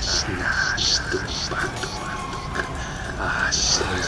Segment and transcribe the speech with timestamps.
[0.00, 1.02] Asnas,
[3.18, 3.99] Ah, asnas.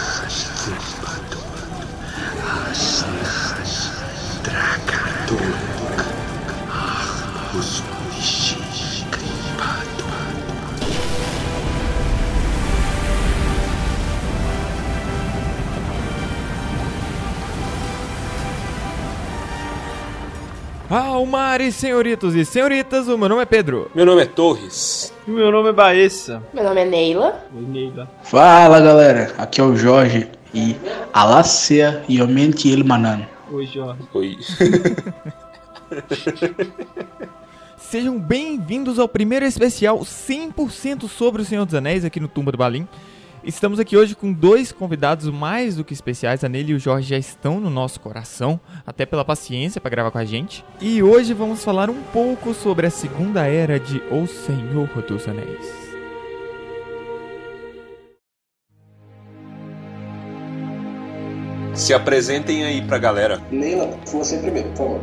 [20.92, 23.90] Almares, senhoritos e senhoritas, o meu nome é Pedro.
[23.94, 25.10] Meu nome é Torres.
[25.26, 26.42] E meu nome é Baessa.
[26.52, 27.46] Meu nome é Neila.
[27.56, 28.10] Oi, Neila.
[28.22, 30.76] Fala galera, aqui é o Jorge e
[31.10, 33.26] Alácia Yomente Ilmanan.
[33.50, 34.02] Oi, Jorge.
[34.12, 34.36] Oi.
[37.78, 42.58] Sejam bem-vindos ao primeiro especial 100% sobre o Senhor dos Anéis aqui no Tumba do
[42.58, 42.86] Balim.
[43.44, 46.44] Estamos aqui hoje com dois convidados mais do que especiais.
[46.44, 50.12] A Nele e o Jorge já estão no nosso coração, até pela paciência para gravar
[50.12, 50.64] com a gente.
[50.80, 55.92] E hoje vamos falar um pouco sobre a segunda era de O Senhor dos Anéis.
[61.74, 63.42] Se apresentem aí pra galera.
[63.50, 65.00] Neila, você primeiro, por favor.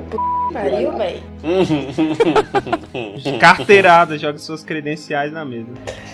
[0.53, 1.21] Pariu, véi.
[3.39, 5.67] Carteirada, joga suas credenciais na mesa.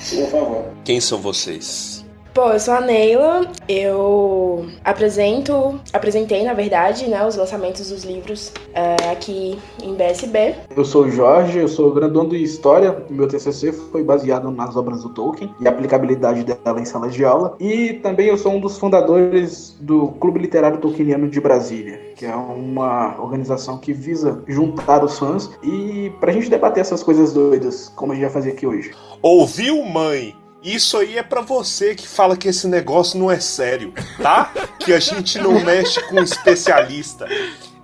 [0.10, 0.66] Por favor.
[0.84, 2.05] Quem são vocês?
[2.36, 8.52] Bom, eu sou a Neila, eu apresento, apresentei na verdade, né, os lançamentos dos livros
[8.74, 10.54] é, aqui em BSB.
[10.76, 13.06] Eu sou o Jorge, eu sou graduando em História.
[13.10, 17.24] Meu TCC foi baseado nas obras do Tolkien e a aplicabilidade dela em salas de
[17.24, 17.56] aula.
[17.58, 22.36] E também eu sou um dos fundadores do Clube Literário Tolkieniano de Brasília, que é
[22.36, 28.12] uma organização que visa juntar os fãs e pra gente debater essas coisas doidas, como
[28.12, 28.92] a gente vai fazer aqui hoje.
[29.22, 30.36] Ouviu, mãe?
[30.66, 34.52] Isso aí é pra você que fala que esse negócio não é sério, tá?
[34.80, 37.28] Que a gente não mexe com especialista.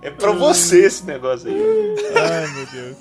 [0.02, 1.94] É pra você esse negócio aí.
[2.16, 2.96] Ai, meu Deus.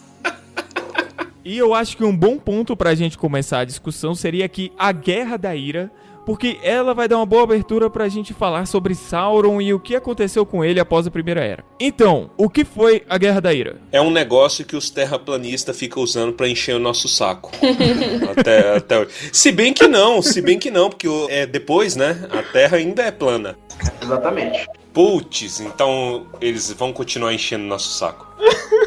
[1.44, 4.92] E eu acho que um bom ponto pra gente começar a discussão seria aqui a
[4.92, 5.90] Guerra da Ira,
[6.32, 9.98] porque ela vai dar uma boa abertura pra gente falar sobre Sauron e o que
[9.98, 11.66] aconteceu com ele após a Primeira Era.
[11.78, 13.82] Então, o que foi a Guerra da Ira?
[13.92, 17.52] É um negócio que os terraplanistas ficam usando pra encher o nosso saco.
[18.32, 19.10] até, até hoje.
[19.34, 22.26] Se bem que não, se bem que não, porque é, depois, né?
[22.32, 23.58] A Terra ainda é plana.
[24.02, 24.66] Exatamente.
[24.94, 28.26] Putz, então eles vão continuar enchendo nosso saco.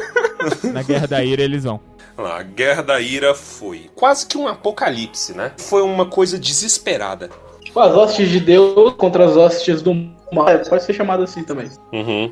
[0.73, 1.79] Na Guerra da Ira eles vão.
[2.17, 5.51] Lá, a Guerra da Ira foi quase que um apocalipse, né?
[5.57, 7.29] Foi uma coisa desesperada.
[7.61, 9.93] Tipo, as hostes de Deus contra as hostes do
[10.31, 10.47] mal.
[10.47, 11.69] É, pode ser chamado assim também.
[11.91, 12.31] Uhum.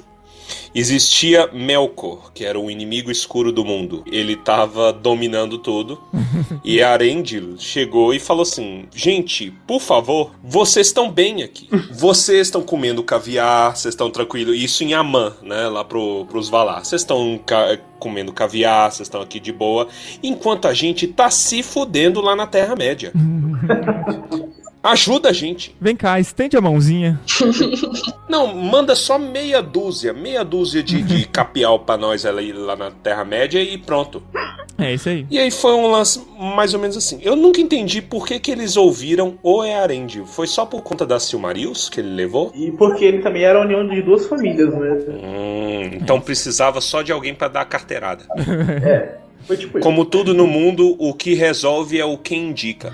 [0.75, 4.03] Existia Melkor, que era o inimigo escuro do mundo.
[4.11, 6.01] Ele tava dominando tudo.
[6.63, 11.69] e Arendil chegou e falou assim: Gente, por favor, vocês estão bem aqui.
[11.93, 14.57] Vocês estão comendo caviar, vocês estão tranquilos.
[14.57, 15.67] Isso em Amã, né?
[15.67, 16.83] Lá pro, pros Valar.
[16.83, 19.87] Vocês estão ca- comendo caviar, vocês estão aqui de boa.
[20.21, 23.11] Enquanto a gente tá se fudendo lá na Terra-média.
[24.83, 25.73] Ajuda a gente.
[25.79, 27.17] Vem cá, estende a mãozinha.
[28.27, 32.91] Não, manda só meia dúzia, meia dúzia de, de capial pra nós ali, lá na
[32.91, 34.21] Terra-média e pronto.
[34.77, 35.25] É isso aí.
[35.31, 37.17] E aí foi um lance mais ou menos assim.
[37.21, 40.25] Eu nunca entendi por que, que eles ouviram o Earendil.
[40.25, 42.51] Foi só por conta das Silmarils que ele levou?
[42.53, 44.97] E porque ele também era a união de duas famílias, né?
[45.07, 48.25] Hum, então precisava só de alguém pra dar a carteirada.
[48.83, 49.23] É.
[49.45, 49.83] Foi tipo isso.
[49.83, 52.93] Como tudo no mundo, o que resolve é o que indica.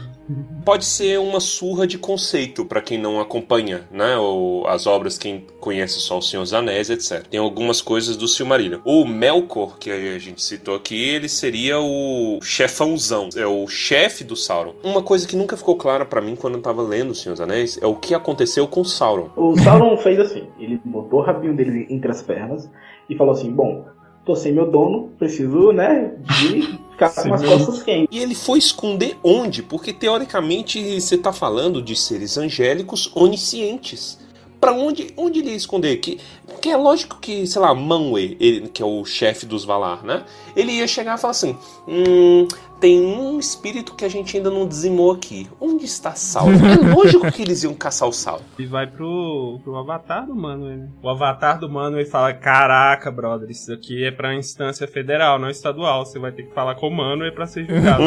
[0.64, 4.18] Pode ser uma surra de conceito pra quem não acompanha, né?
[4.18, 7.26] Ou as obras, quem conhece só o Senhor dos Anéis, etc.
[7.28, 8.80] Tem algumas coisas do Silmarillion.
[8.86, 14.36] O Melkor, que a gente citou aqui, ele seria o chefãozão, é o chefe do
[14.36, 14.76] Sauron.
[14.84, 17.42] Uma coisa que nunca ficou clara pra mim quando eu tava lendo o Senhor dos
[17.42, 19.30] Anéis é o que aconteceu com Sauron.
[19.36, 22.70] O Sauron fez assim: ele botou o rabinho dele entre as pernas
[23.10, 23.86] e falou assim: Bom,
[24.26, 28.08] tô sem meu dono, preciso, né, de ficar com as costas quentes.
[28.16, 29.64] E ele foi esconder onde?
[29.64, 34.20] Porque teoricamente você tá falando de seres angélicos oniscientes.
[34.60, 35.96] Pra onde, onde ele ia esconder?
[36.02, 40.04] Que, porque é lógico que, sei lá, Manwë, ele, que é o chefe dos Valar,
[40.04, 40.26] né?
[40.54, 41.56] Ele ia chegar e falar assim:
[41.88, 42.46] Hum,
[42.80, 45.50] tem um espírito que a gente ainda não dizimou aqui.
[45.60, 46.54] Onde está Sauron?
[46.54, 48.44] É lógico que eles iam caçar o Sauron.
[48.58, 50.72] E vai pro, pro avatar do mano.
[50.72, 50.84] Ele.
[51.02, 55.50] O avatar do mano ele fala: Caraca, brother, isso aqui é pra instância federal, não
[55.50, 56.06] estadual.
[56.06, 58.04] Você vai ter que falar com o mano e pra ser julgado.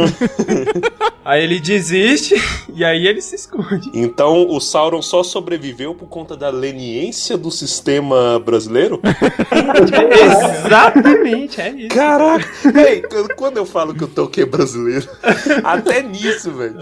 [1.24, 2.34] aí ele desiste
[2.74, 3.90] e aí ele se esconde.
[3.94, 9.00] Então o Sauron só sobreviveu por conta da leniência do sistema brasileiro?
[10.64, 11.88] Exatamente, é isso.
[11.88, 12.46] Caraca!
[12.72, 13.02] Véi,
[13.36, 15.08] quando eu falo que o Tolkien é brasileiro,
[15.64, 16.76] até nisso, velho.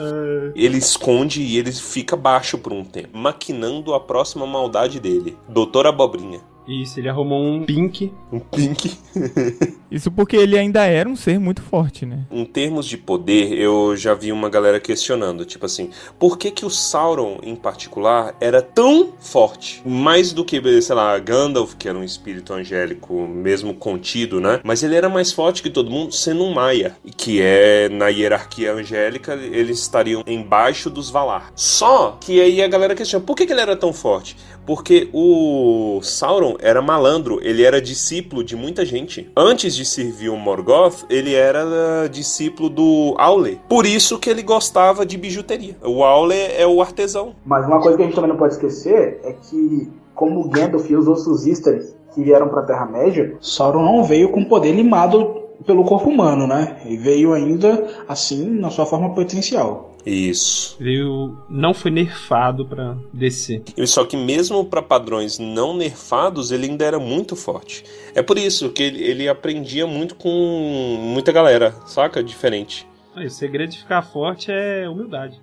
[0.55, 5.37] Ele esconde e ele fica baixo por um tempo, maquinando a próxima maldade dele.
[5.49, 6.41] Doutor Abobrinha.
[6.71, 8.13] Isso, ele arrumou um pink.
[8.33, 8.97] Um pink.
[9.91, 12.21] Isso porque ele ainda era um ser muito forte, né?
[12.31, 16.65] Em termos de poder, eu já vi uma galera questionando, tipo assim, por que que
[16.65, 19.83] o Sauron, em particular, era tão forte?
[19.85, 24.61] Mais do que, sei lá, Gandalf, que era um espírito angélico, mesmo contido, né?
[24.63, 28.73] Mas ele era mais forte que todo mundo, sendo um Maia, que é, na hierarquia
[28.73, 31.51] angélica, eles estariam embaixo dos Valar.
[31.57, 34.37] Só que aí a galera questiona, por que que ele era tão forte?
[34.71, 39.29] Porque o Sauron era malandro, ele era discípulo de muita gente.
[39.37, 43.61] Antes de servir o Morgoth, ele era uh, discípulo do Aule.
[43.69, 45.77] Por isso que ele gostava de bijuteria.
[45.83, 47.35] O Aule é o artesão.
[47.45, 50.95] Mas uma coisa que a gente também não pode esquecer é que, como Gandalf e
[50.95, 56.09] os outros Istari que vieram pra Terra-média, Sauron não veio com poder limado pelo corpo
[56.09, 56.77] humano, né?
[56.87, 59.90] E veio ainda, assim, na sua forma potencial.
[60.05, 60.77] Isso.
[60.79, 63.63] Veio, não foi nerfado pra descer.
[63.77, 67.85] E Só que mesmo para padrões não nerfados, ele ainda era muito forte.
[68.15, 72.23] É por isso que ele, ele aprendia muito com muita galera, saca?
[72.23, 72.87] Diferente.
[73.15, 75.41] Aí, o segredo de ficar forte é humildade.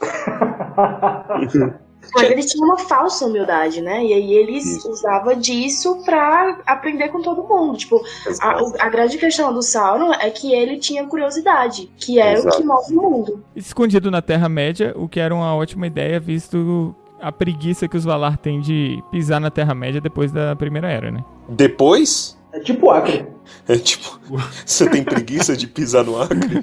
[2.14, 4.04] Mas ele tinha uma falsa humildade, né?
[4.04, 4.90] E aí eles Isso.
[4.90, 7.76] usava disso pra aprender com todo mundo.
[7.78, 8.00] Tipo,
[8.40, 12.38] a, o- a grande questão do Sauron é que ele tinha curiosidade, que é o
[12.38, 12.56] Exato.
[12.58, 13.44] que move o mundo.
[13.54, 18.36] Escondido na Terra-média, o que era uma ótima ideia, visto a preguiça que os Valar
[18.38, 21.22] têm de pisar na Terra-média depois da Primeira Era, né?
[21.48, 23.26] Depois, É tipo Acre.
[23.68, 24.18] é tipo,
[24.64, 26.62] você tem preguiça de pisar no Acre?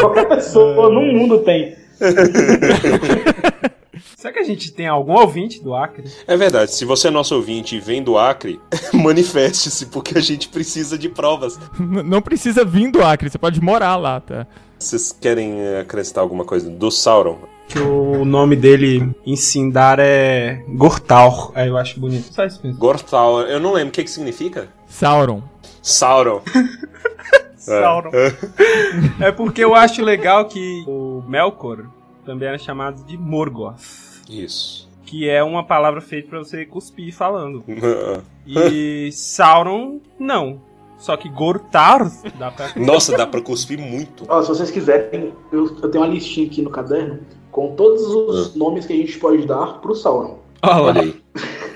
[0.00, 1.76] Qualquer pessoa no mundo tem.
[4.18, 6.02] Será que a gente tem algum ouvinte do Acre?
[6.26, 8.60] É verdade, se você é nosso ouvinte e vem do Acre,
[8.92, 11.56] manifeste-se, porque a gente precisa de provas.
[11.78, 14.44] N- Não precisa vir do Acre, você pode morar lá, tá?
[14.76, 17.38] Vocês querem eh, acrescentar alguma coisa do Sauron?
[17.68, 21.52] Que o nome dele em Sindar é Gortaur.
[21.54, 22.34] Aí eu acho bonito.
[22.34, 22.76] Só isso mesmo.
[22.76, 24.68] Gorthal, eu não lembro o que, que significa.
[24.88, 25.42] Sauron.
[25.80, 26.40] Sauron.
[27.56, 28.10] Sauron.
[29.20, 31.84] É porque eu acho legal que o Melkor
[32.26, 34.07] também era chamado de Morgoth.
[34.28, 34.88] Isso.
[35.04, 37.64] Que é uma palavra feita pra você cuspir falando.
[38.50, 40.62] E Sauron, não.
[40.96, 42.72] Só que Gortar dá pra.
[42.82, 44.24] Nossa, dá pra cuspir muito.
[44.26, 47.20] Ó, se vocês quiserem, eu, eu tenho uma listinha aqui no caderno
[47.52, 50.38] com todos os nomes que a gente pode dar pro Sauron.
[50.62, 51.14] Olha aí.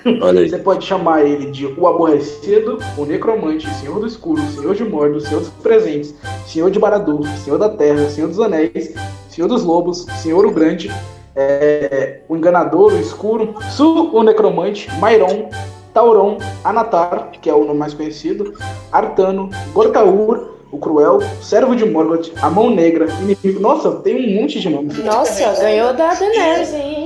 [0.21, 0.49] Olha aí.
[0.49, 4.75] Você pode chamar ele de o Aborrecido, o Necromante, o Senhor do Escuro, o Senhor
[4.75, 6.13] de Mordor, o Senhor dos Presentes,
[6.45, 8.93] Senhor de Barad-dûr, Senhor da Terra, Senhor dos Anéis,
[9.29, 10.91] Senhor dos Lobos, Senhor o Grande,
[11.35, 15.49] é, o Enganador, o Escuro, Su, o Necromante, Mairon,
[15.93, 18.53] Tauron, Anatar, que é o nome mais conhecido,
[18.91, 23.59] Artano, Gortaur, o Cruel, Servo de Morgoth, a Mão Negra, Inimigo.
[23.59, 24.97] Nossa, tem um monte de nomes.
[25.03, 27.05] Nossa, ganhou da Daenerys hein?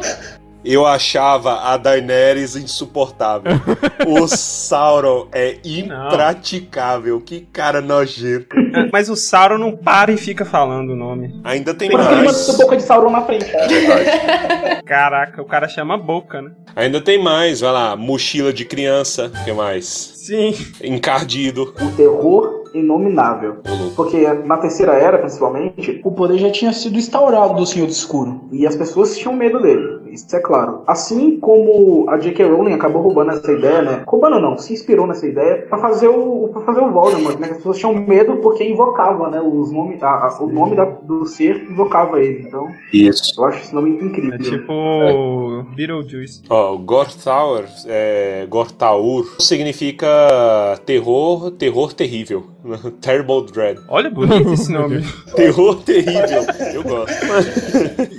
[0.69, 3.53] Eu achava a Daenerys insuportável.
[4.05, 7.21] o Sauron é impraticável.
[7.21, 8.53] Que cara nojento.
[8.91, 11.39] Mas o Sauron não para e fica falando o nome.
[11.45, 12.49] Ainda tem Tem mais.
[12.49, 13.45] uma boca de Sauron na frente.
[14.85, 16.51] Caraca, o cara chama boca, né?
[16.75, 17.61] Ainda tem mais.
[17.61, 17.95] Vai lá.
[17.95, 19.31] Mochila de criança.
[19.33, 19.85] O que mais?
[19.85, 20.53] Sim.
[20.83, 21.73] Encardido.
[21.81, 23.57] O terror inominável.
[23.95, 28.41] Porque na terceira era, principalmente, o poder já tinha sido instaurado do Senhor do Escuro.
[28.51, 29.97] E as pessoas tinham medo dele.
[30.17, 30.81] Isso é claro.
[30.87, 32.45] Assim como a J.K.
[32.45, 34.03] Rowling acabou roubando essa ideia, né?
[34.07, 37.47] Roubando não, se inspirou nessa ideia pra fazer o, pra fazer o Voldemort, né?
[37.51, 39.39] As pessoas tinham medo porque invocava, né?
[39.41, 42.43] Os nome, a- a- o nome da- do ser invocava ele.
[42.47, 43.39] Então, Isso.
[43.39, 44.33] eu acho esse nome incrível.
[44.33, 46.41] É tipo Beetlejuice.
[46.49, 50.07] Ó, o Gortaur, é, Gortaur significa
[50.85, 52.45] terror, terror terrível.
[53.01, 53.79] Terrible Dread.
[53.87, 55.01] Olha, bonito esse nome.
[55.35, 56.43] Terror terrível.
[56.73, 57.13] Eu gosto.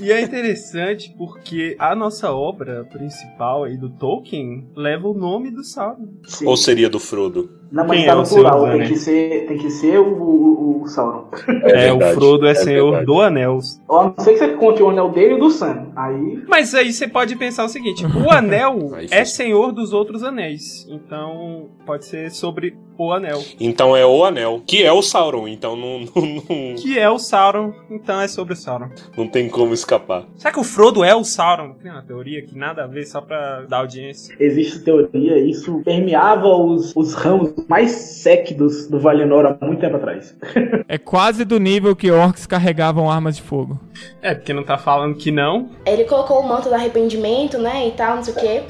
[0.03, 5.63] E é interessante porque a nossa obra principal aí do Tolkien leva o nome do
[5.65, 6.09] Sauron.
[6.25, 6.47] Sim.
[6.47, 7.51] Ou seria do Frodo?
[7.71, 8.61] Não, mas Quem tá é o no Senhor plural.
[8.61, 8.91] dos Tem Anéis?
[8.91, 11.29] que ser, tem que ser o, o, o Sauron.
[11.65, 13.59] É, o Frodo é, senhor do Anel.
[13.91, 15.89] A não ser que você conte o anel dele e o do Sam.
[15.95, 20.87] Aí Mas aí você pode pensar o seguinte: o anel é senhor dos outros anéis.
[20.89, 23.43] Então pode ser sobre o anel.
[23.61, 25.47] Então é o Anel, que é o Sauron.
[25.47, 28.89] Então não, não, não, Que é o Sauron, então é sobre o Sauron.
[29.17, 30.25] não tem como escapar.
[30.37, 31.75] Será que o Frodo é o Sauron?
[31.75, 34.35] Tem uma teoria que nada a ver, só pra dar audiência.
[34.41, 40.37] existe teoria, isso permeava os, os ramos mais séquidos do Valinor há muito tempo atrás.
[40.91, 43.79] É quase do nível que orcs carregavam armas de fogo.
[44.23, 45.69] É, porque não tá falando que não.
[45.85, 48.63] Ele colocou o manto do arrependimento, né, e tal, não sei o quê.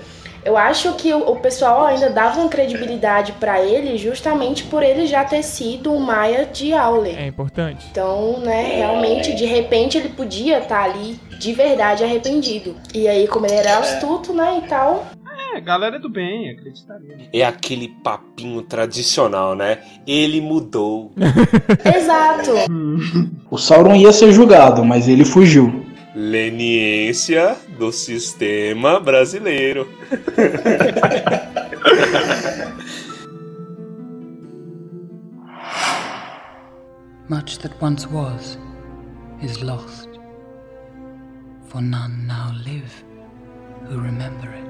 [0.45, 5.25] Eu acho que o, pessoal ainda dava uma credibilidade pra ele justamente por ele já
[5.25, 7.11] ter sido um Maia de Aule.
[7.11, 7.87] É importante.
[7.91, 12.75] Então, né, realmente, de repente ele podia estar ali de verdade arrependido.
[12.95, 15.07] E aí, como ele era astuto, né, e tal,
[15.55, 17.17] É, galera do bem, acreditaria.
[17.33, 19.79] É aquele papinho tradicional, né?
[20.07, 21.13] Ele mudou.
[21.97, 22.51] Exato.
[23.51, 25.87] O Sauron ia ser julgado, mas ele fugiu.
[26.15, 29.89] Leniência do sistema brasileiro.
[37.29, 38.59] Much that once was
[39.41, 40.09] is lost,
[41.69, 43.05] for none now live
[43.87, 44.67] who remember it.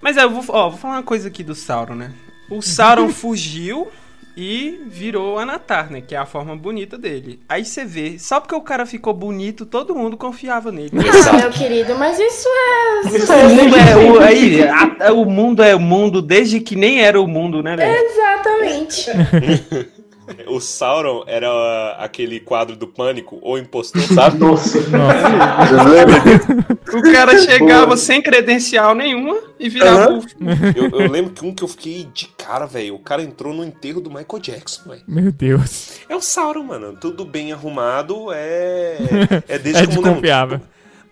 [0.00, 2.12] Mas é, eu vou, ó, vou falar uma coisa aqui do Sauron, né?
[2.50, 3.88] O Sauron fugiu
[4.36, 6.00] e virou Anatar, né?
[6.00, 7.38] Que é a forma bonita dele.
[7.48, 10.90] Aí você vê, só porque o cara ficou bonito, todo mundo confiava nele.
[11.28, 13.16] Ah, meu querido, mas isso é.
[13.16, 17.00] Isso O mundo é o, aí, a- o mundo é o mundo desde que nem
[17.00, 17.96] era o mundo, né, velho?
[17.96, 19.10] Exatamente.
[20.46, 24.38] O Sauron era uh, aquele quadro do pânico, ou impostor, sabe?
[24.38, 24.78] Nossa.
[26.92, 30.22] O cara chegava sem credencial nenhuma e virava o
[30.76, 32.94] Eu, eu lembro que um que eu fiquei de cara, velho.
[32.94, 35.02] O cara entrou no enterro do Michael Jackson, velho.
[35.06, 36.00] Meu Deus.
[36.08, 36.96] É o Sauron, mano.
[37.00, 38.98] Tudo bem arrumado é.
[39.48, 40.60] É desde É que o mundo desconfiável.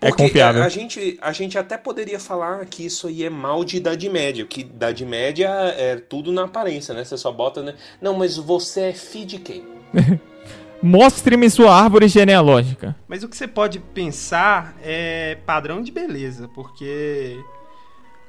[0.07, 0.61] É confiável.
[0.61, 4.09] A, a gente, a gente até poderia falar que isso aí é mal de Idade
[4.09, 7.03] Média, que Idade Média é tudo na aparência, né?
[7.03, 7.75] Você só bota, né?
[8.01, 9.63] Não, mas você é filho de quem?
[10.81, 12.93] Mostre-me sua árvore genealógica.
[13.07, 17.37] Mas o que você pode pensar é padrão de beleza, porque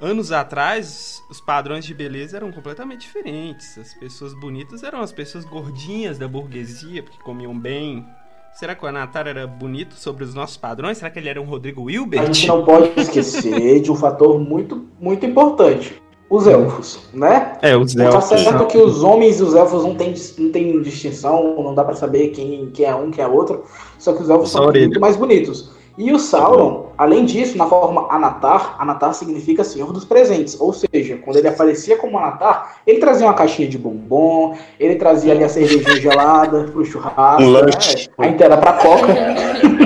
[0.00, 3.76] anos atrás os padrões de beleza eram completamente diferentes.
[3.76, 8.06] As pessoas bonitas eram as pessoas gordinhas da burguesia, porque comiam bem.
[8.54, 10.98] Será que o Anatar era bonito sobre os nossos padrões?
[10.98, 12.26] Será que ele era um Rodrigo A Wilbert?
[12.26, 16.00] gente não pode esquecer de um fator muito, muito importante.
[16.30, 17.58] Os elfos, né?
[17.60, 21.56] É, os Tá certo que os homens e os elfos não têm, não têm distinção,
[21.62, 23.64] não dá pra saber quem, quem é um, quem é outro.
[23.98, 24.86] Só que os elfos Só são orelha.
[24.86, 25.72] muito mais bonitos.
[25.98, 30.58] E o Sauron, além disso, na forma Anatar, Anatar significa Senhor dos Presentes.
[30.60, 35.32] Ou seja, quando ele aparecia como Anatar, ele trazia uma caixinha de bombom, ele trazia
[35.32, 37.60] ali a cervejinha gelada pro churrasco, Um né?
[37.60, 38.10] lanche.
[38.18, 39.06] a inteira pra coca.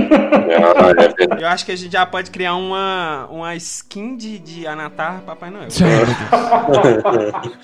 [1.41, 5.51] Eu acho que a gente já pode criar uma, uma skin de, de Anatar Papai
[5.51, 5.69] Noel.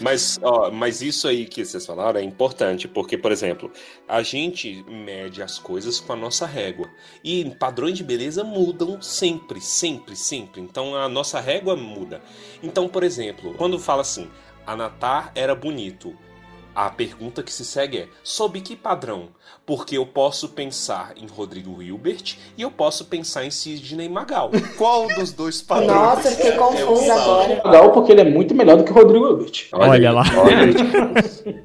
[0.00, 3.70] Mas, ó, mas isso aí que vocês falaram é importante, porque, por exemplo,
[4.08, 6.88] a gente mede as coisas com a nossa régua.
[7.22, 10.60] E padrões de beleza mudam sempre, sempre, sempre.
[10.60, 12.20] Então a nossa régua muda.
[12.62, 14.28] Então, por exemplo, quando fala assim,
[14.66, 16.14] Anatar era bonito.
[16.74, 19.28] A pergunta que se segue é: sob que padrão?
[19.64, 24.50] Porque eu posso pensar em Rodrigo Hilbert e eu posso pensar em Sidney Magal.
[24.76, 25.92] Qual dos dois padrões?
[25.92, 27.22] Nossa, fiquei é o confusa Sauron?
[27.22, 27.62] agora.
[27.64, 29.68] Legal porque ele é muito melhor do que o Rodrigo Hilbert.
[29.72, 30.24] Olha lá.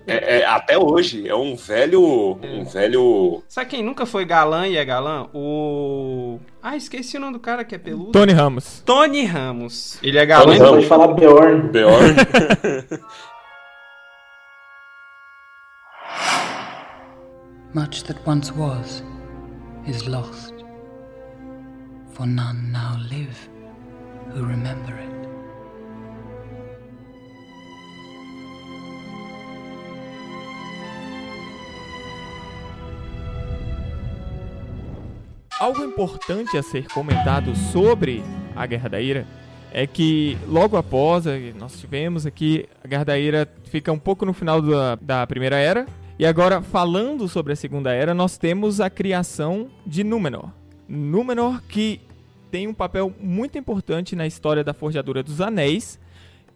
[0.07, 2.39] É, é, até hoje, é um velho.
[2.43, 3.43] Um velho.
[3.47, 5.27] Sabe quem nunca foi galã e é galã?
[5.35, 6.39] O.
[6.63, 8.11] Ah, esqueci o nome do cara que é peludo.
[8.11, 8.81] Tony Ramos.
[8.83, 9.99] Tony Ramos.
[10.01, 10.45] Ele é galã.
[10.45, 10.71] Tony Ramos.
[10.71, 11.69] Pode falar Bjorn.
[11.69, 12.15] Bjorn.
[17.71, 19.03] Much that once was
[19.85, 20.55] is lost,
[22.13, 23.47] for none now live
[24.33, 25.29] who remember it.
[35.59, 38.23] Algo importante a ser comentado sobre
[38.55, 39.27] a Guerra da Ira
[39.71, 44.33] é que logo após nós tivemos aqui a Guerra da Ira fica um pouco no
[44.33, 45.85] final da, da Primeira Era
[46.19, 50.49] e agora falando sobre a Segunda Era nós temos a criação de Númenor.
[50.85, 52.01] Númenor que
[52.51, 55.97] tem um papel muito importante na história da Forjadura dos Anéis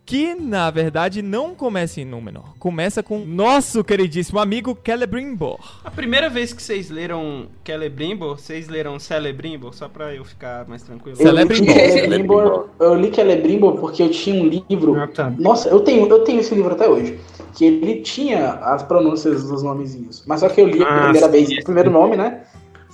[0.05, 5.60] que na verdade não começa em Númenor, começa com nosso queridíssimo amigo Celebrimbor.
[5.84, 10.84] A primeira vez que vocês leram Celebrimbor, vocês leram Celebrimbor, só pra eu ficar mais
[10.84, 11.17] tranquilo.
[11.17, 11.74] Eu Celebrimbor.
[11.74, 15.00] Celebrimbor, eu li Celebrimbor porque eu tinha um livro.
[15.00, 15.29] Ah, tá.
[15.29, 17.17] Nossa, eu tenho, eu tenho esse livro até hoje.
[17.54, 20.24] Que ele tinha as pronúncias dos nomezinhos.
[20.26, 22.42] Mas só que eu li a primeira sim, vez, o primeiro nome, né?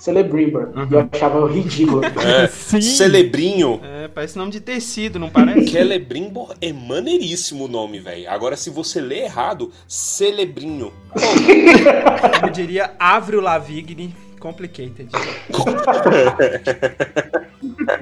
[0.00, 0.70] Celebrimbor.
[0.90, 2.00] E eu achava ridículo.
[2.20, 2.80] É, Sim.
[2.80, 3.80] Celebrinho.
[3.82, 5.70] É, parece nome de tecido, não parece?
[5.70, 8.30] Celebrimbor é maneiríssimo o nome, velho.
[8.30, 10.92] Agora, se você lê errado, Celebrinho.
[12.42, 15.10] Eu diria Avril Lavigne Complicated.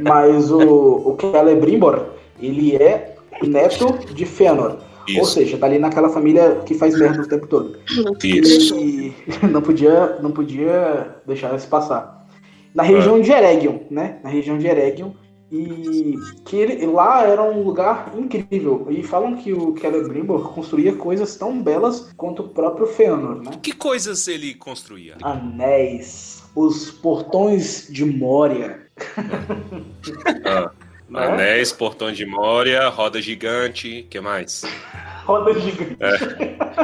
[0.00, 2.10] Mas o, o Celebrimbor,
[2.40, 4.78] ele é neto de Fëanor.
[5.16, 7.78] Ou Isso, seja, tá ali naquela família que faz merda o tempo todo.
[8.22, 8.76] isso.
[8.78, 9.14] E
[9.50, 12.26] não podia, não podia deixar isso passar.
[12.74, 14.18] Na região de Eregion, né?
[14.22, 15.12] Na região de Eregion,
[15.50, 18.86] E que ele, lá era um lugar incrível.
[18.90, 23.52] E falam que o Celebrimbor construía coisas tão belas quanto o próprio Fëanor, né?
[23.62, 25.16] Que coisas ele construía?
[25.22, 28.86] Anéis, os portões de Moria.
[30.44, 30.70] Ah,
[31.14, 34.64] anéis, portão de Moria, roda gigante, que mais?
[35.24, 35.96] Roda gigante.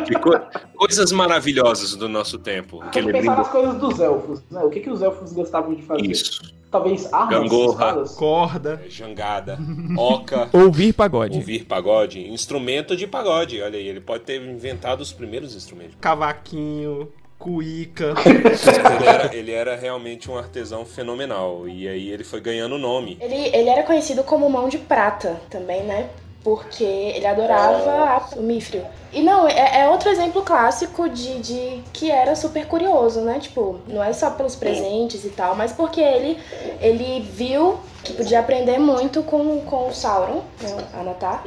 [0.07, 0.41] Que co-
[0.77, 2.81] coisas maravilhosas do nosso tempo.
[2.93, 4.61] Tem que pensar nas coisas dos elfos, né?
[4.63, 6.03] O que, que os elfos gostavam de fazer?
[6.11, 6.55] Isso.
[6.71, 8.05] Talvez armas, Gangorra.
[8.17, 8.83] Corda.
[8.89, 9.57] Jangada,
[9.97, 11.37] oca, Ouvir pagode.
[11.37, 13.63] ouvir pagode, instrumento de pagode.
[13.63, 15.95] Olha aí, ele pode ter inventado os primeiros instrumentos.
[16.01, 17.09] Cavaquinho.
[17.45, 18.15] Cuíca.
[18.25, 21.69] Ele era, ele era realmente um artesão fenomenal.
[21.69, 23.19] E aí ele foi ganhando nome.
[23.21, 26.09] Ele, ele era conhecido como mão de prata também, né?
[26.45, 28.83] Porque ele adorava a- o Mifril.
[29.13, 33.39] E não, é, é outro exemplo clássico de, de que era super curioso, né?
[33.41, 36.39] Tipo, não é só pelos presentes e tal, mas porque ele,
[36.81, 40.77] ele viu que podia aprender muito com, com o Sauron, né?
[40.93, 41.43] Anatar.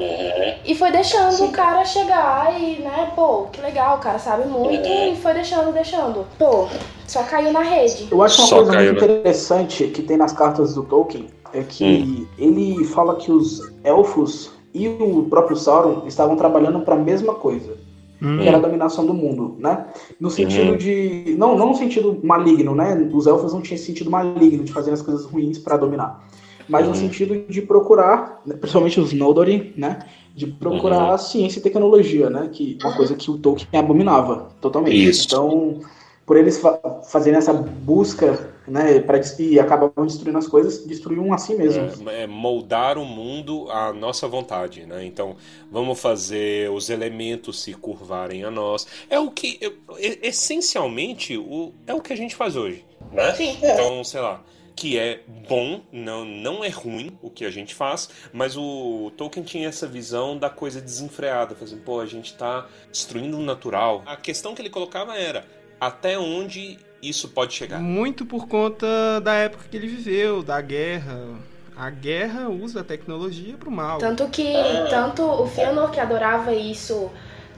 [0.66, 4.88] E foi deixando o cara chegar e, né, pô, que legal, o cara sabe muito.
[4.88, 6.26] E foi deixando, deixando.
[6.40, 6.68] Pô,
[7.06, 8.08] só caiu na rede.
[8.12, 9.14] Eu acho uma Só coisa caiu, muito né?
[9.20, 12.28] interessante que tem nas cartas do Tolkien é que Hum.
[12.38, 17.78] ele fala que os elfos e o próprio Sauron estavam trabalhando para a mesma coisa,
[18.22, 18.40] Hum.
[18.42, 19.86] que era a dominação do mundo, né?
[20.20, 20.78] No sentido Uhum.
[20.78, 22.96] de não, não no sentido maligno, né?
[23.14, 26.28] Os elfos não tinham esse sentido maligno de fazer as coisas ruins para dominar,
[26.68, 26.96] mas no Uhum.
[26.96, 30.00] sentido de procurar, principalmente os Noldorin, né?
[30.36, 31.14] De procurar Uhum.
[31.14, 32.50] a ciência e tecnologia, né?
[32.52, 35.08] Que é uma coisa que o Tolkien abominava totalmente.
[35.10, 35.26] Isso.
[35.28, 35.80] Então,
[36.26, 36.78] por eles fa
[37.10, 42.06] fazerem essa busca, né, para e acabavam destruindo as coisas, destruíam a si mesmos.
[42.08, 45.06] É, é moldar o mundo à nossa vontade, né?
[45.06, 45.38] Então,
[45.72, 48.86] vamos fazer os elementos se curvarem a nós.
[49.10, 53.34] É o que, é- essencialmente, o, é o que a gente faz hoje, né?
[53.34, 53.58] Sim.
[53.64, 54.44] Então, sei lá,
[54.76, 59.44] que é bom, não, não é ruim o que a gente faz, mas o Tolkien
[59.44, 64.04] tinha essa visão da coisa desenfreada, fazendo, pô, a gente tá destruindo o natural.
[64.06, 65.46] A questão que ele colocava era
[65.80, 67.80] até onde isso pode chegar.
[67.80, 71.36] Muito por conta da época que ele viveu, da guerra.
[71.76, 74.00] A guerra usa a tecnologia pro mal.
[74.00, 74.52] Tanto que,
[74.90, 77.12] tanto o Fëanor que adorava isso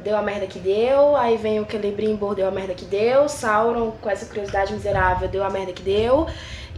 [0.03, 3.91] deu a merda que deu, aí vem o Celebrimbor deu a merda que deu, Sauron
[4.01, 6.25] com essa curiosidade miserável deu a merda que deu,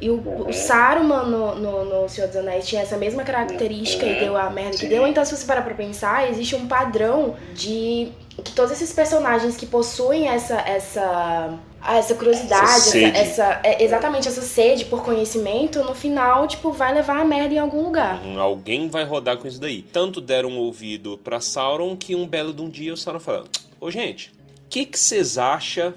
[0.01, 4.19] e o, o Saruman no, no, no Senhor dos Anéis tinha essa mesma característica e
[4.19, 8.12] deu a merda que deu, então se você parar pra pensar, existe um padrão de
[8.43, 13.83] que todos esses personagens que possuem essa essa ah, essa curiosidade, Essa essa, essa- é,
[13.83, 18.21] exatamente essa sede por conhecimento, no final, tipo, vai levar a merda em algum lugar.
[18.37, 19.81] Alguém vai rodar com isso daí.
[19.81, 23.47] Tanto deram ouvido pra Sauron que um belo de um dia o Sauron falou:
[23.79, 25.93] Ô gente, o que que vocês acham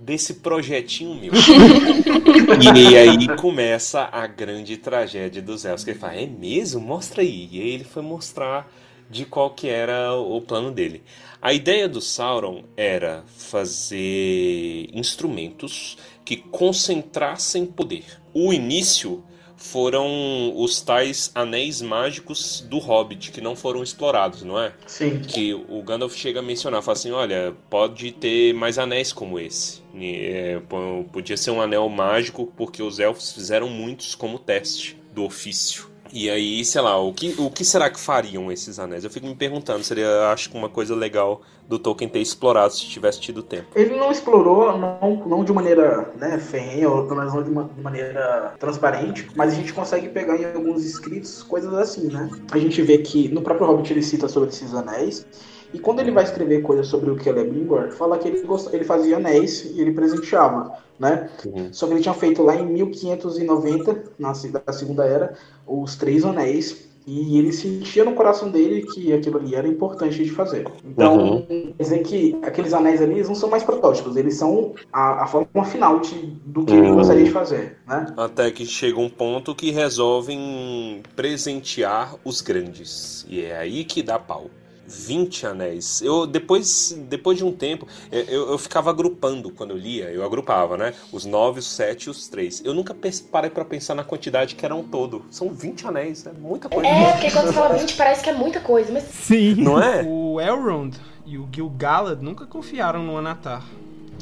[0.00, 1.32] desse projetinho meu?
[2.74, 5.84] e aí começa a grande tragédia dos elfos.
[5.84, 6.80] Que ele fala: É mesmo?
[6.80, 7.48] Mostra aí.
[7.52, 8.70] E aí ele foi mostrar
[9.10, 11.02] de qual que era o plano dele.
[11.42, 18.04] A ideia do Sauron era fazer instrumentos que concentrassem poder.
[18.32, 19.24] O início
[19.56, 24.72] foram os tais anéis mágicos do Hobbit que não foram explorados, não é?
[24.86, 25.18] Sim.
[25.18, 29.82] Que o Gandalf chega a mencionar, fala assim, olha, pode ter mais anéis como esse.
[29.96, 30.62] E, é,
[31.10, 35.91] podia ser um anel mágico porque os elfos fizeram muitos como teste do ofício.
[36.12, 39.02] E aí, sei lá, o que, o que será que fariam esses anéis?
[39.02, 42.84] Eu fico me perguntando, seria, acho que uma coisa legal do Tolkien ter explorado se
[42.86, 43.68] tivesse tido tempo.
[43.74, 47.64] Ele não explorou, não, não de maneira né, ferrenha, ou pelo menos não de, uma,
[47.64, 52.28] de maneira transparente, mas a gente consegue pegar em alguns escritos coisas assim, né?
[52.50, 55.26] A gente vê que no próprio Hobbit ele cita sobre esses anéis,
[55.72, 58.72] e quando ele vai escrever coisas sobre o Celebrimbor, fala que ele, gost...
[58.72, 61.30] ele fazia anéis e ele presenteava, né?
[61.44, 61.72] Uhum.
[61.72, 65.34] Só que ele tinha feito lá em 1590, na se- da Segunda Era,
[65.66, 70.30] os Três Anéis, e ele sentia no coração dele que aquilo ali era importante de
[70.30, 70.72] fazer.
[70.84, 71.44] Então,
[71.76, 75.26] quer dizer que aqueles anéis ali eles não são mais protótipos, eles são a, a
[75.26, 76.94] forma final de, do que ele Uhum.
[76.94, 78.14] gostaria de fazer, né?
[78.16, 83.24] Até que chega um ponto que resolvem presentear os grandes.
[83.28, 84.50] E é aí que dá pau.
[84.92, 86.02] 20 anéis.
[86.02, 90.76] Eu depois, depois de um tempo, eu, eu ficava agrupando quando eu lia, eu agrupava,
[90.76, 90.94] né?
[91.10, 92.62] Os 9, os 7 e os 3.
[92.64, 92.94] Eu nunca
[93.30, 95.24] parei pra pensar na quantidade que era um todo.
[95.30, 96.86] São 20 anéis, é muita coisa.
[96.86, 99.54] É, porque quando você fala 20 parece que é muita coisa, mas Sim.
[99.56, 100.02] Não é?
[100.02, 103.64] O Elrond e o Gil-galad nunca confiaram no Anatar.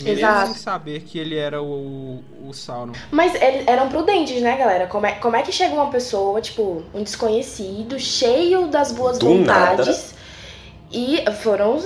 [0.03, 0.47] Mesmo Exato.
[0.47, 2.93] sem saber que ele era o, o Sauron.
[3.11, 4.87] Mas eles eram prudentes, né, galera?
[4.87, 9.27] Como é, como é que chega uma pessoa, tipo, um desconhecido, cheio das boas Do
[9.27, 10.15] vontades,
[10.91, 11.79] e foram,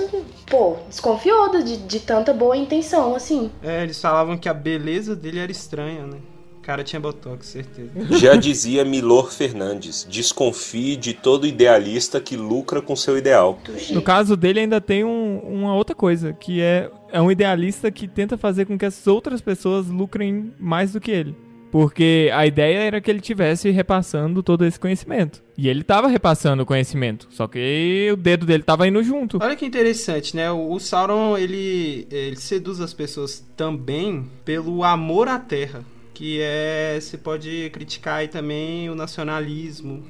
[0.49, 3.51] pô, desconfiou de, de tanta boa intenção, assim.
[3.63, 6.17] É, eles falavam que a beleza dele era estranha, né?
[6.65, 7.91] cara tinha botox, certeza.
[8.17, 13.59] Já dizia Milor Fernandes: desconfie de todo idealista que lucra com seu ideal.
[13.91, 18.07] No caso dele ainda tem um- uma outra coisa, que é, é um idealista que
[18.07, 21.35] tenta fazer com que as outras pessoas lucrem mais do que ele.
[21.77, 25.43] Porque a ideia era que ele tivesse repassando todo esse conhecimento.
[25.57, 29.39] E ele tava repassando o conhecimento, só que o dedo dele tava indo junto.
[29.43, 30.49] Olha que interessante, né?
[30.49, 35.83] O o Sauron, ele, ele seduz as pessoas também pelo amor à terra.
[36.13, 36.97] Que é.
[36.97, 40.01] Você pode criticar aí também o nacionalismo,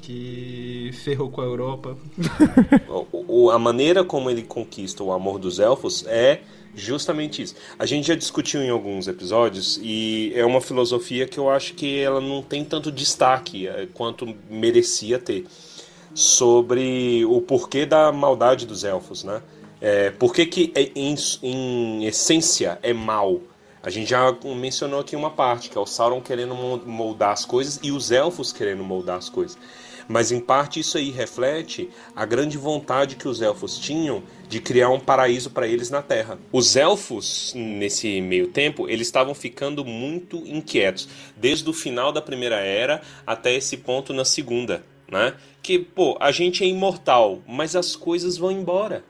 [0.00, 1.96] que ferrou com a Europa.
[2.88, 6.40] O- o- a maneira como ele conquista o amor dos elfos é
[6.80, 7.54] justamente isso.
[7.78, 12.00] A gente já discutiu em alguns episódios e é uma filosofia que eu acho que
[12.00, 15.46] ela não tem tanto destaque eh, quanto merecia ter
[16.14, 19.42] sobre o porquê da maldade dos elfos, né?
[19.80, 23.40] É, por que, que é, em, em essência é mal?
[23.82, 27.46] A gente já mencionou aqui uma parte, que é o Sauron querendo mo- moldar as
[27.46, 29.56] coisas e os elfos querendo moldar as coisas.
[30.06, 34.90] Mas em parte isso aí reflete a grande vontade que os elfos tinham de criar
[34.90, 36.36] um paraíso para eles na Terra.
[36.50, 42.56] Os elfos, nesse meio tempo, eles estavam ficando muito inquietos, desde o final da Primeira
[42.56, 45.34] Era até esse ponto na Segunda, né?
[45.62, 49.04] Que, pô, a gente é imortal, mas as coisas vão embora.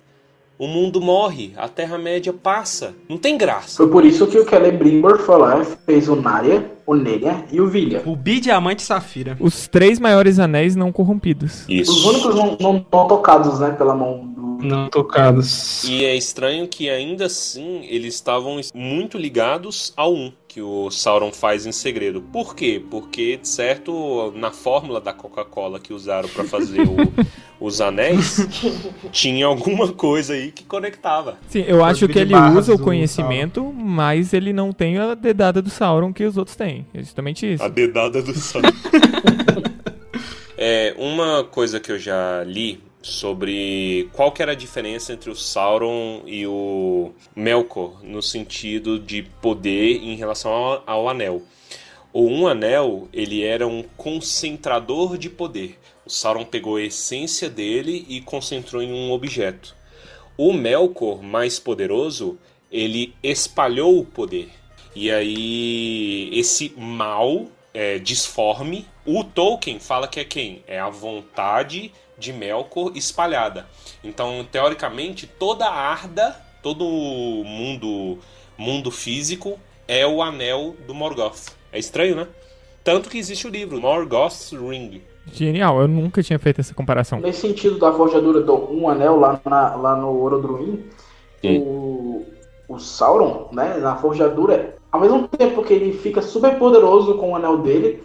[0.58, 2.94] O mundo morre, a Terra-média passa.
[3.08, 3.78] Não tem graça.
[3.78, 7.62] Foi por isso que o Celebrimbor foi lá e fez o Narya, o Nerya e
[7.62, 8.02] o Vilya.
[8.04, 9.38] O Bidiamante Safira.
[9.40, 11.64] Os três maiores anéis não corrompidos.
[11.66, 11.90] Isso.
[11.90, 14.34] Os únicos não, não, não tocados, né, pela mão.
[14.62, 15.84] Não tocados.
[15.84, 21.30] E é estranho que ainda assim eles estavam muito ligados ao 1 que o Sauron
[21.32, 22.20] faz em segredo.
[22.20, 22.82] Por quê?
[22.90, 26.96] Porque, certo, na fórmula da Coca-Cola que usaram para fazer o-
[27.64, 28.48] os anéis,
[29.12, 31.38] tinha alguma coisa aí que conectava.
[31.46, 35.70] Sim, eu acho que ele usa o conhecimento, mas ele não tem a dedada do
[35.70, 36.84] Sauron que os outros têm.
[36.92, 37.62] É justamente isso.
[37.62, 38.70] A dedada do Sauron.
[40.56, 45.34] é, uma coisa que eu já li sobre qual que era a diferença entre o
[45.34, 51.42] Sauron e o Melkor no sentido de poder em relação ao, ao anel.
[52.12, 55.78] O um anel, ele era um concentrador de poder.
[56.04, 59.76] O Sauron pegou a essência dele e concentrou em um objeto.
[60.36, 62.38] O Melkor, mais poderoso,
[62.70, 64.50] ele espalhou o poder.
[64.94, 70.62] E aí, esse mal é, disforme, o Tolkien fala que é quem?
[70.66, 73.66] É a vontade de Melkor espalhada.
[74.04, 78.18] Então, teoricamente, toda a Arda, todo o mundo,
[78.56, 81.48] mundo físico é o anel do Morgoth.
[81.72, 82.28] É estranho, né?
[82.84, 85.02] Tanto que existe o livro, Morgoth's Ring.
[85.32, 87.20] Genial, eu nunca tinha feito essa comparação.
[87.20, 90.84] Nesse sentido da forjadura do Um Anel lá, na- lá no Orodruin,
[91.44, 92.26] o,
[92.68, 97.36] o Sauron, né, na forjadura, ao mesmo tempo que ele fica super poderoso com o
[97.36, 98.02] anel dele,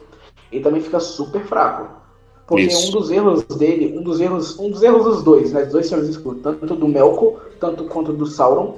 [0.52, 2.05] ele também fica super fraco.
[2.48, 2.90] Porque Isso.
[2.90, 5.88] um dos erros dele, um dos erros, um dos erros dos dois, né, dos dois
[5.88, 8.76] senhores escuros, tanto do Melkor, tanto quanto do Sauron,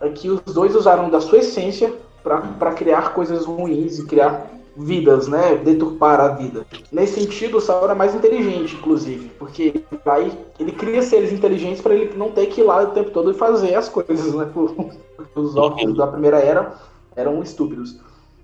[0.00, 5.26] é que os dois usaram da sua essência para criar coisas ruins e criar vidas,
[5.26, 6.64] né, deturpar a vida.
[6.92, 11.94] Nesse sentido, o Sauron é mais inteligente, inclusive, porque aí ele cria seres inteligentes para
[11.94, 14.48] ele não ter que ir lá o tempo todo e fazer as coisas, né?
[14.54, 16.74] Porque os orcs da primeira era
[17.16, 17.98] eram estúpidos.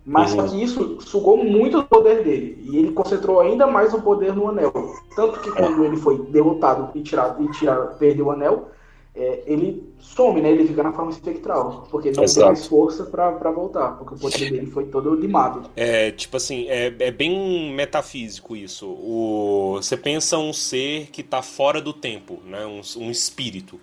[0.07, 0.37] Mas Uhum.
[0.37, 2.59] só que isso sugou muito do poder dele.
[2.71, 4.73] E ele concentrou ainda mais o poder no anel.
[5.17, 8.69] Tanto que quando ele foi derrotado e tirado e tirado, perdeu o anel,
[9.15, 10.51] é, ele some, né?
[10.51, 11.87] Ele fica na forma espectral.
[11.91, 12.47] Porque não tem Exato.
[12.49, 13.97] mais força pra voltar.
[13.97, 15.71] Porque o poder dele foi todo limado.
[15.75, 18.87] É, tipo assim, é, é bem metafísico isso.
[18.87, 22.67] O, você pensa um ser que está fora do tempo, né?
[22.67, 23.81] um, um espírito.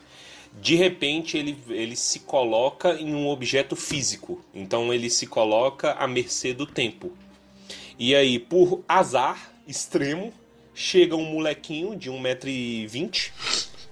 [0.60, 4.44] De repente ele, ele se coloca em um objeto físico.
[4.54, 7.12] Então ele se coloca à mercê do tempo.
[7.98, 10.34] E aí, por azar extremo,
[10.74, 13.32] chega um molequinho de 1,20m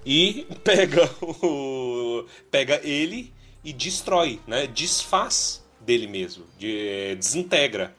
[0.04, 4.66] e pega, o, pega ele e destrói, né?
[4.66, 7.94] desfaz dele mesmo, de- eh, desintegra.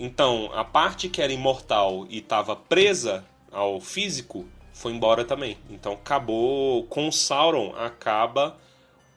[0.00, 4.46] Então, a parte que era imortal e estava presa ao físico
[4.78, 5.58] foi embora também.
[5.68, 8.56] Então, acabou com Sauron, acaba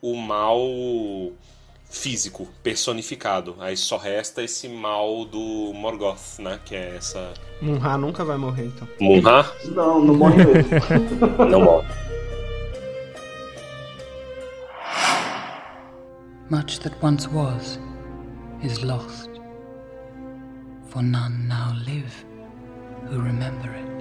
[0.01, 0.59] o mal
[1.85, 3.55] físico personificado.
[3.59, 6.59] Aí só resta esse mal do Morgoth, né?
[6.65, 7.33] Que é essa.
[7.61, 8.87] Munra nunca vai morrer, então.
[8.99, 10.69] Munra Não, não morre mesmo.
[11.47, 11.87] não morre.
[16.49, 17.79] Much that once was
[18.63, 19.29] is lost,
[20.89, 22.25] for none now live
[23.09, 24.00] who remember it.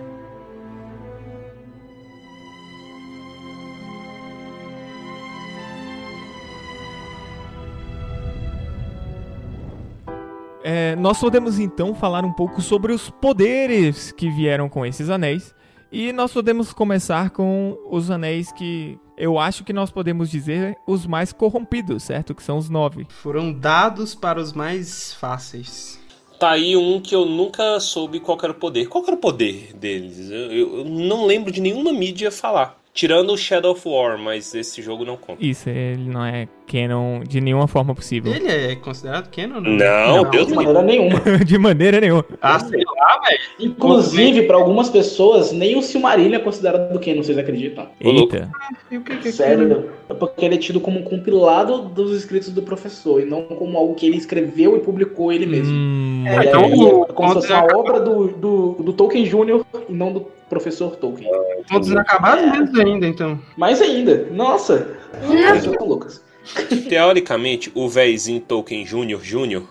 [10.63, 15.55] É, nós podemos então falar um pouco sobre os poderes que vieram com esses anéis.
[15.93, 21.05] E nós podemos começar com os anéis que eu acho que nós podemos dizer os
[21.05, 22.33] mais corrompidos, certo?
[22.35, 23.07] Que são os nove.
[23.09, 25.99] Foram dados para os mais fáceis.
[26.39, 28.87] Tá aí um que eu nunca soube qual era o poder.
[28.89, 30.31] Qual era o poder deles?
[30.31, 32.79] Eu, eu- eu não lembro de nenhuma mídia falar.
[32.95, 35.45] Tirando o Shadow of War, mas esse jogo não conta.
[35.45, 38.33] Isso, ele não é canon de nenhuma forma possível.
[38.33, 39.61] Ele é considerado canon?
[39.61, 41.21] Não, Deus de maneira nenhuma.
[41.45, 42.25] de maneira nenhuma.
[42.41, 43.41] Ah, sei lá, velho.
[43.59, 47.89] Inclusive, para algumas pessoas, nem o Silmarillion é considerado canon, vocês acreditam?
[48.01, 48.51] Eita.
[48.91, 52.17] E o que que é Sério, é porque ele é tido como um compilado dos
[52.17, 55.73] escritos do professor, e não como algo que ele escreveu e publicou ele mesmo.
[55.75, 59.65] Hum, É, então, é, é como se fosse uma obra do, do, do Tolkien Jr.
[59.89, 61.31] e não do professor Tolkien.
[61.69, 63.39] Todos inacabados menos ainda, então.
[63.57, 66.30] Mais ainda, nossa, as pessoas são loucas.
[66.89, 69.21] Teoricamente, o véizinho Tolkien Jr.
[69.21, 69.63] Jr.,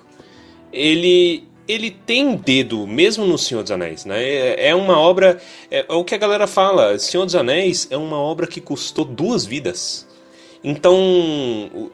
[0.72, 4.24] ele, ele tem dedo, mesmo no Senhor dos Anéis, né?
[4.24, 5.40] É, é uma obra,
[5.70, 9.06] é, é o que a galera fala, Senhor dos Anéis é uma obra que custou
[9.06, 10.08] duas vidas.
[10.62, 10.94] Então,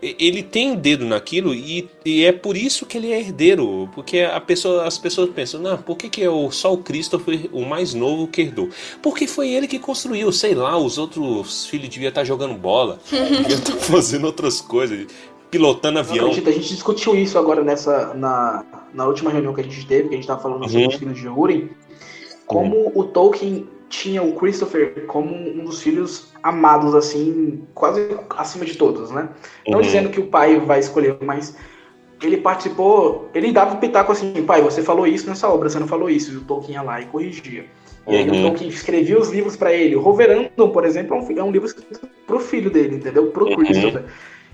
[0.02, 3.88] ele tem dedo naquilo e, e é por isso que ele é herdeiro.
[3.94, 7.48] Porque a pessoa, as pessoas pensam, não, por que, que é o, só o Christopher,
[7.54, 8.70] o mais novo, que herdou?
[9.04, 13.60] Porque foi ele que construiu, sei lá, os outros filhos deviam estar jogando bola, deviam
[13.60, 15.06] estar fazendo outras coisas,
[15.52, 16.26] pilotando Não avião.
[16.26, 20.10] acredito, a gente discutiu isso agora nessa, na, na última reunião que a gente teve,
[20.10, 20.88] que a gente tava falando sobre Uhum.
[20.90, 21.70] os filhos de Húrin,
[22.48, 28.76] como o Tolkien tinha o Christopher como um dos filhos amados, assim, quase acima de
[28.78, 29.30] todos, né?
[29.68, 29.86] Não Uhum.
[29.86, 31.56] dizendo que o pai vai escolher, mas
[32.22, 35.88] ele participou, ele dava um pitaco assim, pai, você falou isso nessa obra, você não
[35.88, 37.66] falou isso, e o Tolkien ia lá e corrigia.
[38.08, 38.38] E aí Uhum.
[38.40, 39.96] o Tolkien escrevia os livros pra ele.
[39.96, 43.28] O Roverandom, por exemplo, é um, é um livro escrito pro filho dele, entendeu?
[43.28, 43.56] Pro Uhum.
[43.56, 44.04] Christopher.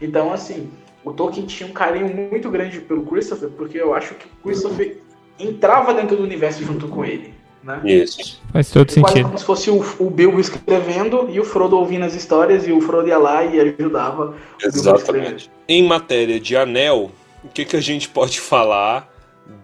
[0.01, 0.69] Então, assim,
[1.03, 4.97] o Tolkien tinha um carinho muito grande pelo Christopher, porque eu acho que o Christopher
[5.39, 7.81] entrava dentro do universo junto com ele, né?
[7.83, 8.41] Isso.
[8.51, 9.25] faz todo Quase sentido.
[9.25, 12.81] como se fosse o, o Bilbo escrevendo e o Frodo ouvindo as histórias e o
[12.81, 14.35] Frodo ia lá e ajudava.
[14.61, 15.49] Exatamente.
[15.67, 17.11] Em matéria de anel,
[17.43, 19.09] o que, que a gente pode falar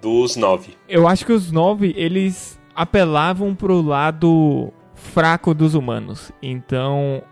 [0.02, 0.76] dos nove?
[0.88, 6.32] Eu acho que os nove, eles apelavam pro lado fraco dos humanos.
[6.42, 7.24] Então,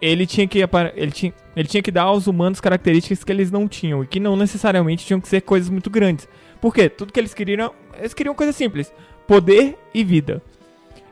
[0.00, 0.58] ele tinha que
[0.94, 4.20] ele tinha, ele tinha que dar aos humanos características que eles não tinham e que
[4.20, 6.28] não necessariamente tinham que ser coisas muito grandes.
[6.60, 6.88] Por quê?
[6.88, 8.92] Tudo que eles queriam, eles queriam coisas simples:
[9.26, 10.42] poder e vida.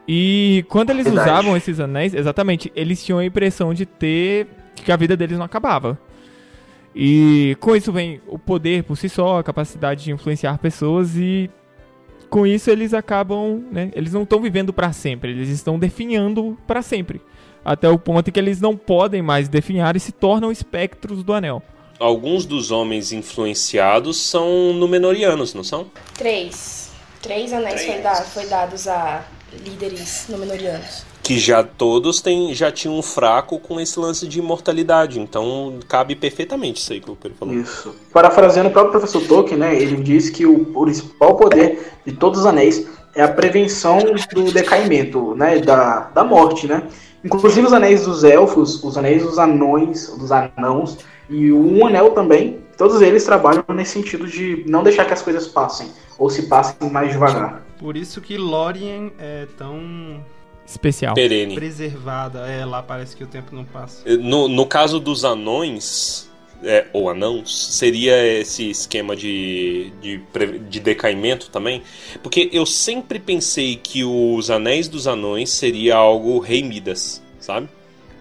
[0.06, 1.30] E quando eles Verdade.
[1.30, 5.44] usavam esses anéis, exatamente, eles tinham a impressão de ter que a vida deles não
[5.44, 5.98] acabava.
[6.94, 11.48] E com isso vem o poder por si só, a capacidade de influenciar pessoas e
[12.28, 16.82] com isso eles acabam, né, eles não estão vivendo para sempre, eles estão definhando para
[16.82, 17.20] sempre.
[17.64, 21.32] Até o ponto em que eles não podem mais definhar e se tornam espectros do
[21.32, 21.62] anel.
[21.98, 25.86] Alguns dos homens influenciados são Númenóreanos, não são?
[26.14, 26.91] Três.
[27.22, 29.22] Três anéis foi, da- foi dados a
[29.64, 31.04] líderes númenóreanos.
[31.22, 35.20] Que já todos têm, já tinham um fraco com esse lance de imortalidade.
[35.20, 37.54] Então cabe perfeitamente isso aí que o Pedro falou.
[37.54, 37.94] Isso.
[38.12, 42.46] Parafraseando o próprio professor Tolkien, né, ele diz que o principal poder de todos os
[42.46, 43.98] anéis é a prevenção
[44.34, 46.82] do decaimento, né, da, da morte, né.
[47.24, 50.98] Inclusive os anéis dos elfos, os anéis dos anões, dos anãos
[51.30, 55.22] e o um anel também, todos eles trabalham nesse sentido de não deixar que as
[55.22, 57.64] coisas passem, ou se passem mais devagar.
[57.78, 60.20] Por isso que Lórien é tão
[60.66, 61.14] Especial.
[61.14, 61.54] Perene.
[61.54, 62.40] preservada.
[62.40, 64.02] É, lá parece que o tempo não passa.
[64.18, 66.28] No, no caso dos anões,
[66.64, 70.20] é, ou anãos, seria esse esquema de, de,
[70.68, 71.84] de decaimento também?
[72.20, 77.68] Porque eu sempre pensei que os anéis dos anões seria algo rei Midas, sabe?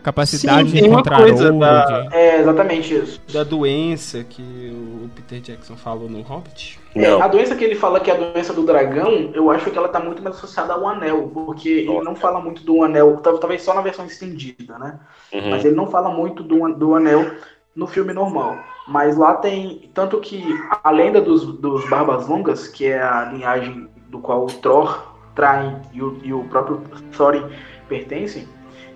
[0.04, 3.22] Capacidade Sim, de encontrar coisa ouro, da- É exatamente isso.
[3.32, 4.42] Da doença que
[4.74, 6.80] o Peter Jackson falou no Hobbit.
[6.96, 9.78] É, a doença que ele fala que é a doença do dragão, eu acho que
[9.78, 13.38] ela tá muito mais associada ao anel, porque ele não fala muito do anel, tal-
[13.38, 15.00] talvez só na versão estendida, né?
[15.34, 15.50] Uhum.
[15.52, 17.32] Mas ele não fala muito do, do anel
[17.76, 18.58] no filme normal.
[18.88, 19.90] Mas lá tem.
[19.94, 20.44] Tanto que
[20.84, 25.78] a lenda dos, dos Barbas Longas, que é a linhagem do qual o Thor, Train
[25.94, 26.82] e o, e o próprio
[27.16, 27.46] Thorin
[27.88, 28.48] pertencem,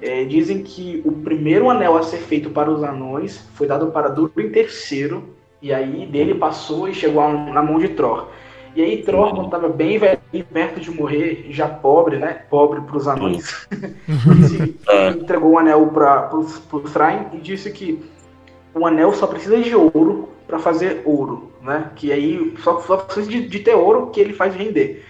[0.06, 4.08] é, dizem que o primeiro anel a ser feito para os anões foi dado para
[4.10, 5.20] Durin III,
[5.62, 8.28] e aí dele passou e chegou a- na mão de Thor.
[8.76, 10.20] E aí Thor, quando estava bem velho,
[10.52, 12.42] perto de morrer, já pobre, né?
[12.50, 13.68] Pobre para os anões,
[14.38, 15.10] disse- É.
[15.12, 16.60] entregou o anel para os
[16.92, 18.04] Thrain e disse que
[18.74, 21.90] o anel só precisa de ouro para fazer ouro, né?
[21.96, 25.04] Que aí só, só precisa de, de ter ouro que ele faz render.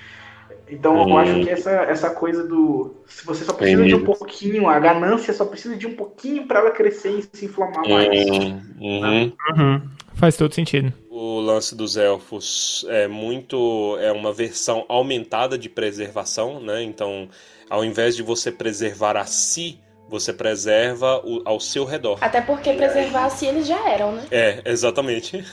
[0.70, 1.18] Então eu Hum.
[1.18, 2.96] acho que essa, essa coisa do.
[3.08, 4.18] Se você só precisa de um Entendi.
[4.18, 8.28] pouquinho, a ganância só precisa de um pouquinho para ela crescer e se inflamar mais.
[8.28, 9.32] Uhum, uhum.
[9.58, 9.82] Uhum.
[10.16, 10.94] Faz todo sentido.
[11.10, 16.82] O o lance dos elfos é muito é uma versão aumentada de preservação, né?
[16.82, 17.30] Então,
[17.70, 22.18] ao invés de você preservar a si, você preserva o, ao seu redor.
[22.22, 24.26] Até porque preservar se eles já eram, né?
[24.32, 25.44] É, exatamente.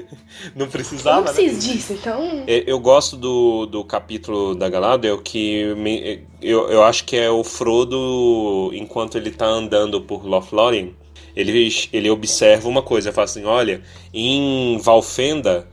[0.54, 1.16] não precisava.
[1.16, 1.32] Não né?
[1.32, 2.44] precisa disso, então.
[2.46, 7.30] É, Eu gosto do, do capítulo da Galadriel que me- eu, eu acho que é
[7.30, 10.94] o Frodo, enquanto ele tá andando por Lothlórien,
[11.34, 15.66] ele, ele observa uma coisa, fala assim, olha, em Valfenda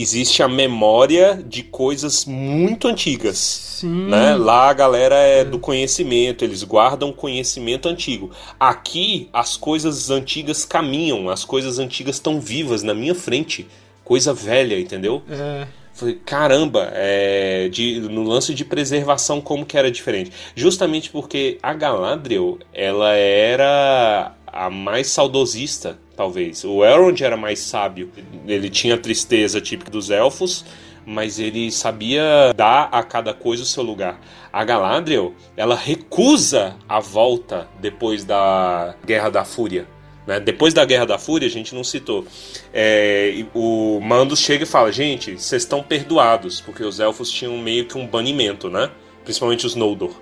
[0.00, 3.36] existe a memória de coisas muito antigas.
[3.38, 4.06] Sim.
[4.08, 4.34] Né?
[4.36, 8.30] Lá a galera é do conhecimento, eles guardam conhecimento antigo.
[8.58, 13.66] Aqui as coisas antigas caminham, as coisas antigas estão vivas na minha frente.
[14.04, 15.22] Coisa velha, entendeu?
[15.30, 15.66] É.
[15.94, 20.32] Falei, caramba, é, de- no lance de preservação, como que era diferente?
[20.54, 26.64] Justamente porque a Galadriel, ela era a mais saudosista, talvez.
[26.64, 28.10] O Elrond era mais sábio.
[28.46, 30.64] Ele tinha a tristeza típica dos elfos,
[31.06, 34.20] mas ele sabia dar a cada coisa o seu lugar.
[34.52, 39.86] A Galadriel, ela recusa a volta depois da Guerra da Fúria.
[40.26, 40.40] né?
[40.40, 42.24] Depois da Guerra da Fúria, a gente não citou.
[42.72, 47.84] É, o Mandos chega e fala: gente, vocês estão perdoados, porque os elfos tinham meio
[47.86, 48.90] que um banimento, né?
[49.24, 50.12] Principalmente os Noldor,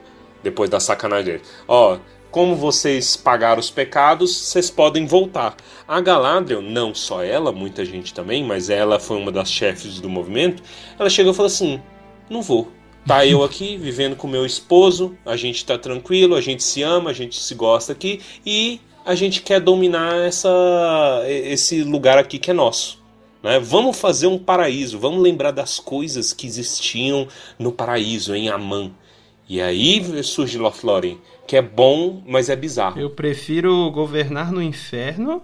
[0.42, 1.40] depois da sacanagem.
[1.68, 1.98] Ó,
[2.32, 5.54] como vocês pagaram os pecados, vocês podem voltar.
[5.86, 10.08] A Galadriel, não só ela, muita gente também, mas ela foi uma das chefes do
[10.08, 10.62] movimento.
[10.98, 11.80] Ela chegou e falou assim:
[12.30, 12.72] não vou.
[13.06, 17.10] Tá eu aqui vivendo com meu esposo, a gente tá tranquilo, a gente se ama,
[17.10, 22.50] a gente se gosta aqui e a gente quer dominar essa, esse lugar aqui que
[22.50, 23.02] é nosso.
[23.42, 23.58] Né?
[23.58, 28.90] Vamos fazer um paraíso, vamos lembrar das coisas que existiam no paraíso, em Amã.
[29.48, 31.20] E aí surge Lothlórien,
[31.52, 32.98] que é bom, mas é bizarro.
[32.98, 35.42] Eu prefiro governar no inferno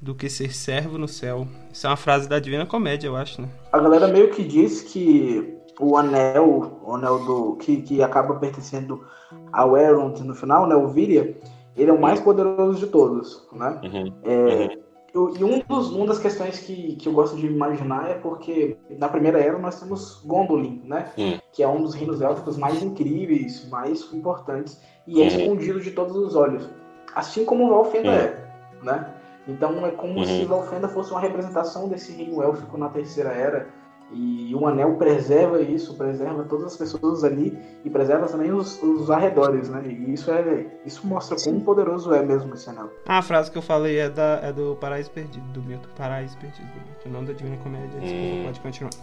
[0.00, 1.46] do que ser servo no céu.
[1.70, 3.50] Isso é uma frase da Divina Comédia, eu acho, né?
[3.70, 9.04] A galera meio que diz que o anel, o anel do que, que acaba pertencendo
[9.52, 11.36] ao Elrond no final, né, o Viria,
[11.76, 13.78] ele é o mais poderoso de todos, né?
[13.84, 14.12] Uhum.
[14.24, 14.78] É,
[15.12, 18.78] eu- e um dos, uma das questões que, que eu gosto de imaginar é porque
[18.98, 21.12] na primeira era nós temos Gondolin, né?
[21.18, 21.38] Hum.
[21.52, 26.16] Que é um dos reinos élficos mais incríveis, mais importantes e é escondido de todos
[26.16, 26.68] os olhos,
[27.14, 28.44] assim como Valfenda é,
[28.82, 29.06] né?
[29.48, 30.24] Então é como Uhum.
[30.24, 33.66] se Valfenda fosse uma representação desse reino élfico na terceira era
[34.14, 39.10] e o anel preserva isso, preserva todas as pessoas ali e preserva também os, os
[39.10, 39.82] arredores, né?
[39.86, 42.90] E isso é isso mostra quão poderoso é mesmo esse anel.
[43.06, 45.88] Ah, a frase que eu falei é, da, é do Paraíso Perdido, do Milton.
[45.96, 48.00] Paraíso Perdido, do Milton, não da Divina Comédia.
[48.00, 48.42] Desculpa, Hum.
[48.44, 48.90] pode continuar.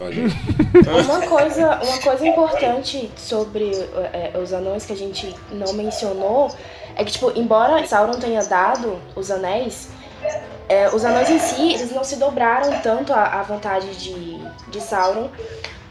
[1.04, 3.70] Uma coisa, uma coisa importante sobre
[4.12, 6.50] é, os anões que a gente não mencionou
[6.96, 9.90] é que, tipo, embora Sauron tenha dado os anéis,
[10.68, 14.80] é, os anões em si, eles não se dobraram tanto à, à vontade de, de
[14.80, 15.28] Sauron,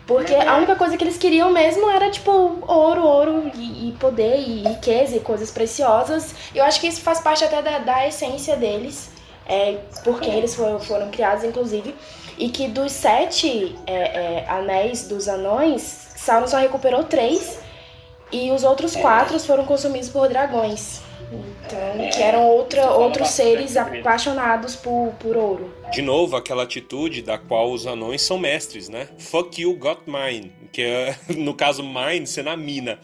[0.08, 2.32] porque a única coisa que eles queriam mesmo era, tipo,
[2.65, 6.34] ouro, ouro e, e poder e riqueza e coisas preciosas.
[6.56, 9.12] Eu acho que isso faz parte até da, da essência deles,
[9.46, 11.94] é, por quem eles foram, foram criados, inclusive.
[12.38, 17.60] E que dos sete é, é, anéis dos anões, Sauron só recuperou três.
[18.32, 21.02] E os outros quatro foram consumidos por dragões.
[21.32, 25.74] Então, que eram outra, outros seres apaixonados por, por ouro.
[25.92, 29.08] De novo, aquela atitude da qual os anões são mestres, né?
[29.20, 30.52] Fuck you, got mine.
[30.72, 33.00] Que é, no caso, mine, sendo a mina.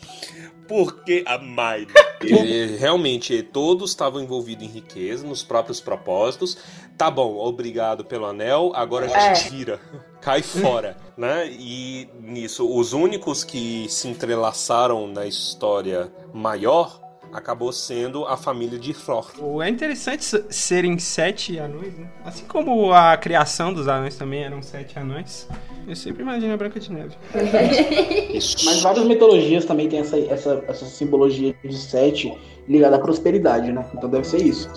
[0.67, 1.87] Porque a mine.
[2.79, 6.57] Realmente, todos estavam envolvidos em riqueza, nos próprios propósitos.
[6.97, 9.49] Tá bom, obrigado pelo anel, agora a gente É.
[9.51, 9.79] vira.
[10.21, 11.47] Cai fora, né?
[11.51, 17.04] E nisso, os únicos que se entrelaçaram na história maior
[17.35, 19.27] acabou sendo a família de Thor.
[19.61, 22.09] É interessante serem sete anões, né?
[22.23, 25.47] Assim como a criação dos anões também eram sete anões.
[25.85, 27.15] Eu sempre imagino a Branca de Neve.
[28.65, 32.33] Mas várias mitologias também tem essa, essa, essa simbologia de sete
[32.69, 33.85] ligada à prosperidade, né?
[33.93, 34.69] Então deve ser isso.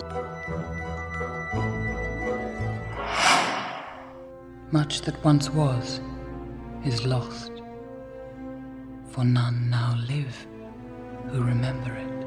[4.71, 5.99] Much that once was
[6.85, 7.51] is lost,
[9.11, 10.47] for none now live
[11.31, 12.18] who remember it.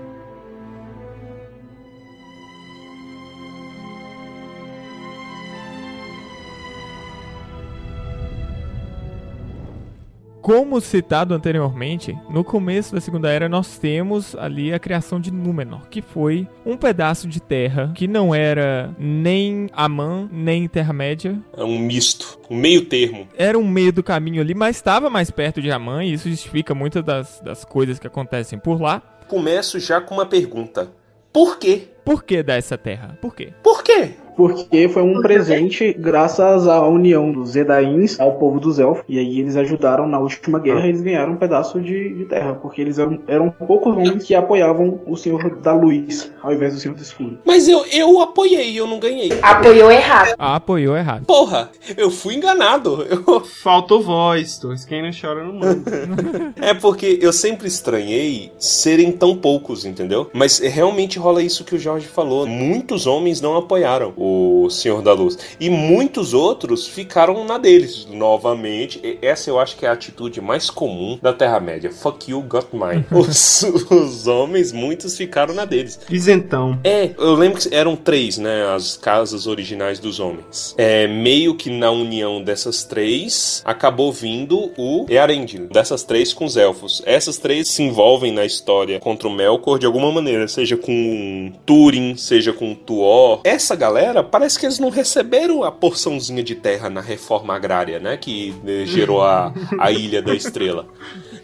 [10.42, 15.88] Como citado anteriormente, no começo da Segunda Era nós temos ali a criação de Númenor,
[15.88, 21.40] que foi um pedaço de terra que não era nem Amã, nem Terra-média.
[21.56, 23.28] É um misto, um meio termo.
[23.38, 26.74] Era um meio do caminho ali, mas estava mais perto de Amã, e isso justifica
[26.74, 29.00] muitas das, das coisas que acontecem por lá.
[29.28, 30.90] Começo já com uma pergunta.
[31.32, 31.88] Por quê?
[32.04, 33.16] Por que dar essa terra?
[33.20, 33.50] Por quê?
[33.62, 34.10] Por quê?
[34.34, 39.04] Porque foi um presente graças à união dos Edains ao povo dos Elfos.
[39.06, 42.54] E aí eles ajudaram na última guerra e eles ganharam um pedaço de, de terra.
[42.54, 46.80] Porque eles eram, eram poucos homens que apoiavam o Senhor da Luz ao invés do
[46.80, 47.38] Senhor do Escuro.
[47.44, 49.30] Mas eu, eu apoiei, eu não ganhei.
[49.42, 50.34] Apoiou errado.
[50.38, 51.26] Ah, apoiou errado.
[51.26, 53.02] Porra, eu fui enganado.
[53.02, 54.86] Eu- Faltou voz, Torres.
[54.86, 56.54] Quem não chora não manda.
[56.56, 60.30] É porque eu sempre estranhei serem tão poucos, entendeu?
[60.32, 62.46] Mas realmente rola isso que o Jorge falou.
[62.46, 65.38] Muitos homens não apoiaram o Senhor da Luz.
[65.60, 68.06] E muitos outros ficaram na deles.
[68.10, 71.90] Novamente, essa eu acho que é a atitude mais comum da Terra-média.
[71.90, 73.04] Fuck you, got mine.
[73.12, 76.00] Os, os homens, muitos ficaram na deles.
[76.10, 76.78] Isentão.
[76.82, 78.66] É, eu lembro que eram três, né?
[78.74, 80.74] As casas originais dos homens.
[80.78, 85.68] É, meio que na união dessas três, acabou vindo o Earendil.
[85.68, 87.02] Dessas três com os elfos.
[87.04, 90.48] Essas três se envolvem na história contra o Melkor de alguma maneira.
[90.48, 91.52] Seja com
[91.82, 93.40] Túrin, seja com Tuor.
[93.42, 98.16] Essa galera, parece que eles não receberam a porçãozinha de terra na reforma agrária, né?
[98.16, 100.86] Que eh, gerou a, a Ilha da Estrela.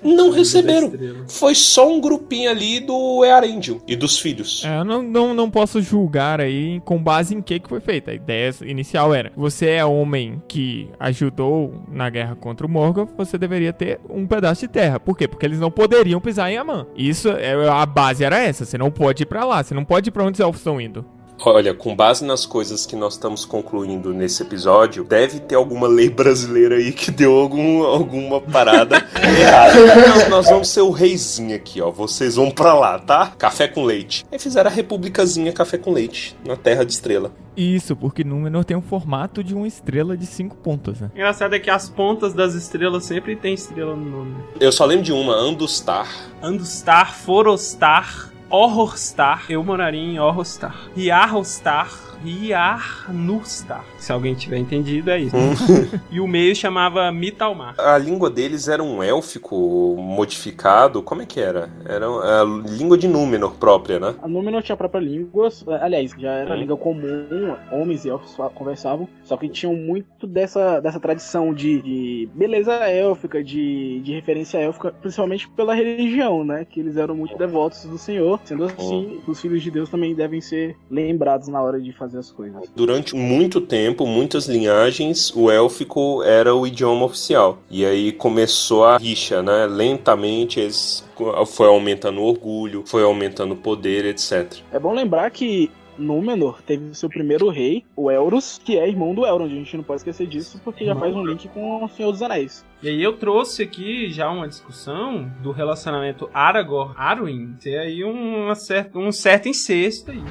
[0.03, 0.92] Não receberam.
[1.28, 4.64] Foi só um grupinho ali do Earendil e dos filhos.
[4.64, 8.11] É, eu não, não, não posso julgar aí com base em que que foi feita.
[8.11, 13.36] A ideia inicial era: você é homem que ajudou na guerra contra o Morgoth, você
[13.38, 15.01] deveria ter um pedaço de terra.
[15.01, 15.26] Por quê?
[15.26, 16.86] Porque eles não poderiam pisar em Amã.
[16.96, 18.64] Isso, é, a base era essa.
[18.64, 19.62] Você não pode ir pra lá.
[19.62, 21.05] Você não pode ir pra onde os elfos estão indo.
[21.41, 26.11] Olha, com base nas coisas que nós estamos concluindo nesse episódio, deve ter alguma lei
[26.11, 30.09] brasileira aí que deu algum, alguma parada errada.
[30.09, 31.91] Nós, nós vamos ser o reizinho aqui, ó.
[31.91, 33.32] Vocês vão pra lá, tá?
[33.39, 34.26] Café com leite.
[34.32, 37.32] Aí fizeram a republicazinha café com leite na Terra de Estrela.
[37.57, 41.11] Isso, porque Númenor tem um formato de uma estrela de cinco pontas, né?
[41.12, 44.36] Engraçado é que as pontas das estrelas sempre tem estrela no nome.
[44.61, 46.09] Eu só lembro de uma, Andustar.
[46.41, 49.46] Andustar, Forostar, Horrorstar.
[49.49, 50.74] Eu moraria em Horrorstar.
[50.96, 53.85] Yarrostar, Yarnustar.
[53.99, 55.37] Se alguém tiver entendido, é isso.
[56.11, 57.75] e o meio chamava Mitalmar.
[57.79, 61.03] A língua deles era um élfico modificado.
[61.03, 61.71] Como é que era?
[61.85, 64.14] Era a língua de Númenor própria, né?
[64.23, 65.49] A Númenor tinha a própria língua,
[65.81, 66.59] aliás, já era Hum.
[66.59, 72.29] língua comum, homens e elfos conversavam, só que tinham muito dessa, dessa tradição de, de
[72.35, 76.64] beleza élfica, de, de referência élfica, principalmente pela religião, né?
[76.64, 80.41] Que eles eram muito devotos do Senhor, sendo assim, os filhos de Deus também devem
[80.41, 82.62] ser lembrados na hora de fazer as coisas.
[82.74, 87.59] Durante muito tempo, muitas linhagens, o élfico era o idioma oficial.
[87.70, 89.66] E aí começou a rixa, né?
[89.66, 91.04] Lentamente eles
[91.46, 94.59] foi aumentando o orgulho, foi aumentando o poder, etc.
[94.72, 99.26] É bom lembrar que Númenor teve seu primeiro rei, o Elros, que é irmão do
[99.26, 99.53] Elrond.
[99.53, 102.22] A gente não pode esquecer disso porque já faz um link com o Senhor dos
[102.22, 102.64] Anéis.
[102.80, 107.57] E aí eu trouxe aqui já uma discussão do relacionamento Aragorn-Arwen.
[107.61, 110.22] Tem aí uma certa, um certo incesto aí.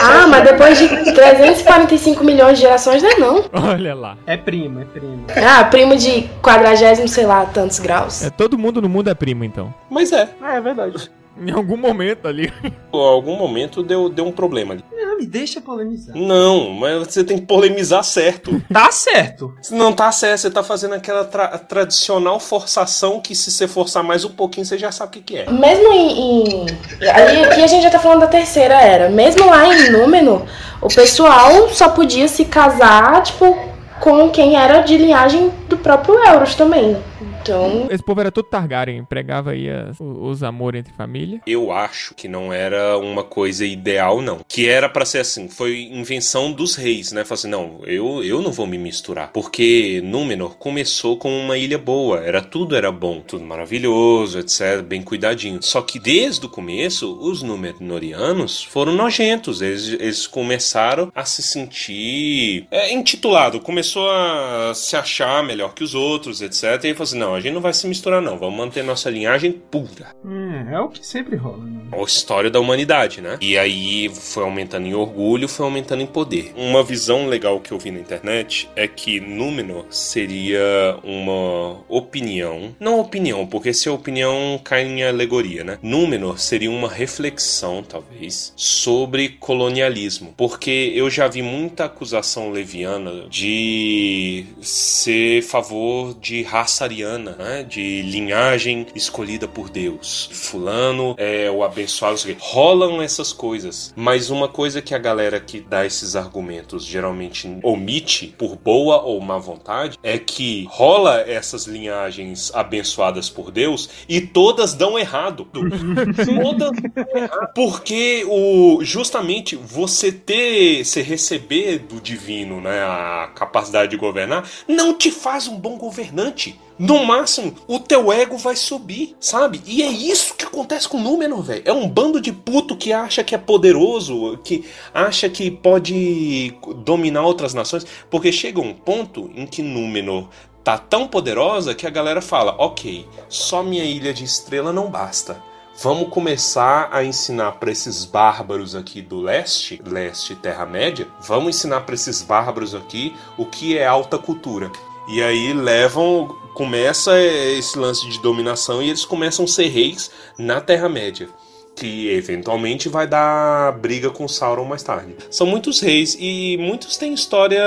[0.00, 3.44] Ah, mas depois de 345 milhões de gerações, não é não.
[3.52, 4.18] Olha lá.
[4.26, 5.24] É primo, é primo.
[5.48, 8.24] Ah, primo de quadragésimo, sei lá, tantos graus.
[8.24, 9.72] É, todo mundo no mundo é primo, então.
[9.88, 11.10] Mas é, Ah, é verdade.
[11.36, 12.52] Em algum momento ali.
[12.64, 14.84] em algum momento deu, deu um problema ali.
[14.92, 16.14] Não, me deixa polemizar.
[16.16, 18.62] Não, mas você tem que polemizar certo.
[18.72, 19.54] Tá certo.
[19.62, 24.02] Se não tá certo, você tá fazendo aquela tra- tradicional forçação que se você forçar
[24.04, 25.50] mais um pouquinho, você já sabe o que, que é.
[25.50, 26.66] Mesmo em, em-
[27.12, 29.08] Aí aqui a gente já tá falando da terceira era.
[29.08, 30.42] Mesmo lá em Númenor,
[30.80, 33.56] o pessoal só podia se casar, tipo,
[34.00, 36.96] com quem era de linhagem do próprio Euros também.
[37.44, 37.86] Então.
[37.90, 41.40] Esse povo era todo Targaryen, pregava aí as- o- os amores entre família.
[41.46, 44.40] Eu acho que não era uma coisa ideal, não.
[44.48, 47.22] Que era pra ser assim, foi invenção dos reis, né?
[47.24, 49.30] Falei assim, não, eu, eu não vou me misturar.
[49.32, 55.02] Porque Númenor começou com uma ilha boa, era tudo era bom, tudo maravilhoso, etc, bem
[55.02, 55.58] cuidadinho.
[55.62, 62.66] Só que desde o começo, os Númenorianos foram nojentos, eles, eles começaram a se sentir
[62.70, 66.62] é, intitulado, começou a se achar melhor que os outros, etc.
[66.84, 69.10] E ele falou assim, não, a gente não vai se misturar não, vamos manter nossa
[69.10, 71.84] linhagem pura Hum, é o que sempre rola, né?
[71.92, 73.38] a história da humanidade, né?
[73.40, 76.52] E aí foi aumentando em orgulho, foi aumentando em poder.
[76.56, 82.98] Uma visão legal que eu vi na internet é que Númenor seria uma opinião, não
[82.98, 85.78] opinião, porque se é opinião cai em alegoria, né?
[85.82, 94.46] Númenor seria uma reflexão, talvez, sobre colonialismo, porque eu já vi muita acusação leviana de
[94.60, 97.62] ser favor de raça ariana, né?
[97.62, 100.28] De linhagem escolhida por Deus.
[100.32, 102.04] Fulano é o abençoado.
[102.38, 103.92] Rolam essas coisas.
[103.96, 109.20] Mas uma coisa que a galera que dá esses argumentos geralmente omite, por boa ou
[109.20, 115.46] má vontade, é que rola essas linhagens abençoadas por Deus e todas dão errado.
[115.52, 117.52] todas dão errado.
[117.54, 124.94] Porque o, justamente você ter, você receber do divino né, a capacidade de governar, não
[124.94, 126.58] te faz um bom governante.
[126.78, 129.62] No máximo, o teu ego vai subir, sabe?
[129.64, 131.62] E é isso que acontece com o Númenor, velho.
[131.64, 137.22] É um bando de puto que acha que é poderoso, que acha que pode dominar
[137.22, 140.28] outras nações, porque chega um ponto em que Númenor
[140.64, 145.40] tá tão poderosa que a galera fala: ok, só minha ilha de estrela não basta.
[145.80, 151.96] Vamos começar a ensinar para esses bárbaros aqui do leste, leste Terra-média, vamos ensinar para
[151.96, 154.70] esses bárbaros aqui o que é alta cultura.
[155.08, 160.60] E aí levam, começa esse lance de dominação e eles começam a ser reis na
[160.60, 161.28] Terra-média
[161.74, 165.14] que eventualmente vai dar briga com Sauron mais tarde.
[165.30, 167.62] São muitos reis e muitos têm história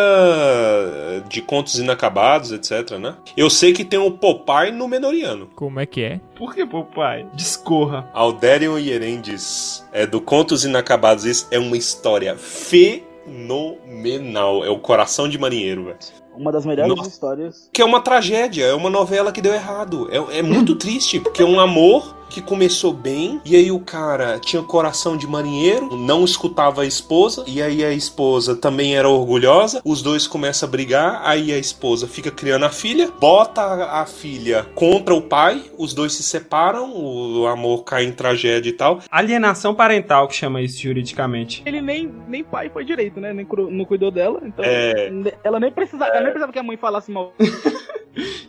[1.27, 3.15] de contos inacabados, etc, né?
[3.35, 5.49] Eu sei que tem o Popeye no Menoriano.
[5.55, 6.21] Como é que é?
[6.35, 7.27] Por que, papai?
[7.33, 8.09] Discorra.
[8.13, 11.25] Alderion e Erendis é do Contos Inacabados.
[11.25, 13.03] Isso é uma história fenomenal.
[14.63, 15.97] É o coração de marinheiro, velho.
[16.37, 17.09] Uma das melhores Nossa.
[17.09, 17.69] histórias.
[17.73, 20.07] Que é uma tragédia, é uma novela que deu errado.
[20.11, 24.37] É, é muito triste, porque é um amor que começou bem, e aí o cara
[24.37, 29.81] tinha coração de marinheiro, não escutava a esposa, e aí a esposa também era orgulhosa,
[29.85, 34.65] os dois começam a brigar, aí a esposa fica criando a filha, bota a, filha
[34.75, 38.99] contra o pai, os dois se separam, o amor cai em tragédia e tal.
[39.09, 41.63] Alienação parental que chama isso juridicamente.
[41.65, 43.31] Ele nem, nem pai foi direito, né?
[43.33, 44.41] Nem cru- não cuidou dela.
[44.43, 45.09] Então É.
[45.45, 47.33] ela nem precisava, ela nem precisava que a mãe falasse mal.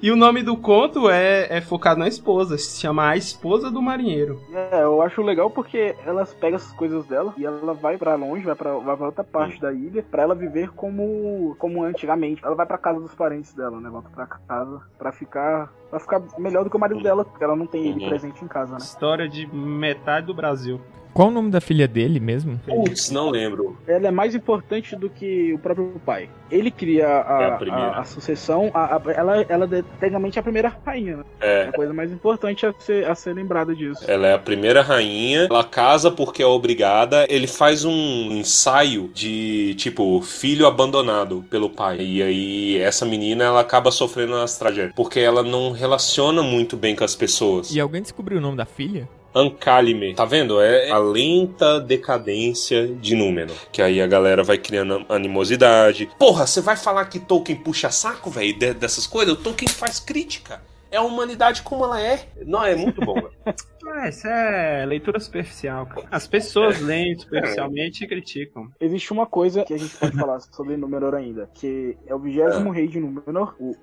[0.01, 3.83] E o nome do conto é, é focado na esposa, se chama A Esposa do
[3.83, 4.41] Marinheiro.
[4.55, 8.45] É, eu acho legal porque elas pegam as coisas dela e ela vai pra longe,
[8.45, 12.43] vai pra, vai pra outra parte da ilha, pra ela viver como como antigamente.
[12.45, 13.91] Ela vai pra casa dos parentes dela, né?
[13.91, 17.57] Volta pra casa pra ficar pra ficar melhor do que o marido dela, porque ela
[17.57, 18.09] não tem ele Uhum.
[18.09, 18.79] presente em casa, né?
[18.79, 20.81] História de metade do Brasil.
[21.15, 22.61] Qual o nome da filha dele mesmo?
[22.65, 23.77] Putz, não lembro.
[23.89, 26.29] Ela é mais importante do que o próprio pai.
[26.51, 30.43] Ele cria a, É a a, a sucessão, a- a- ela, ela é tecnicamente a
[30.43, 31.25] primeira rainha, né?
[31.41, 31.69] É É.
[31.69, 34.05] a coisa mais importante a ser, a ser lembrada disso.
[34.09, 37.27] Ela é a primeira rainha, ela casa porque é obrigada.
[37.29, 41.99] Ele faz um ensaio de, tipo, filho abandonado pelo pai.
[42.01, 44.93] E aí, essa menina, ela acaba sofrendo as tragédias.
[44.95, 47.75] Porque ela não relaciona muito bem com as pessoas.
[47.75, 49.09] E alguém descobriu o nome da filha?
[49.35, 50.15] Ancálime.
[50.15, 50.61] Tá vendo?
[50.61, 53.57] É a lenta decadência de Númenor.
[53.71, 56.09] Que aí a galera vai criando animosidade.
[56.19, 59.35] Porra, você vai falar que Tolkien puxa saco, velho, de- dessas coisas?
[59.35, 60.61] O Tolkien faz crítica.
[60.91, 62.27] É a humanidade como ela é.
[62.47, 63.31] Não, é muito bom, velho.
[63.91, 66.07] Ah, isso é leitura superficial, cara.
[66.11, 68.69] As pessoas leem superficialmente e criticam.
[68.79, 72.71] Existe uma coisa que a gente pode falar sobre Númenor ainda, que é o vigésimo
[72.71, 73.75] rei de Númenor, o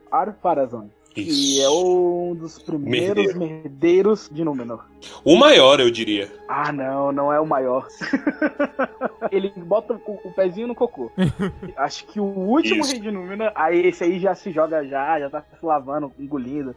[1.16, 1.22] Ar-Pharazôn.
[1.22, 1.62] Que Isso.
[1.62, 3.40] é um dos primeiros Merdeiro.
[3.40, 4.86] merdeiros de Númenor.
[5.24, 6.32] O maior, eu diria.
[6.48, 7.88] Ah, não, não é o maior.
[9.32, 11.12] Ele bota o, o pezinho no cocô.
[11.78, 12.92] Acho que o último Isso.
[12.92, 16.76] rei de Númenor, aí esse aí já se joga já, já tá se lavando, engolindo.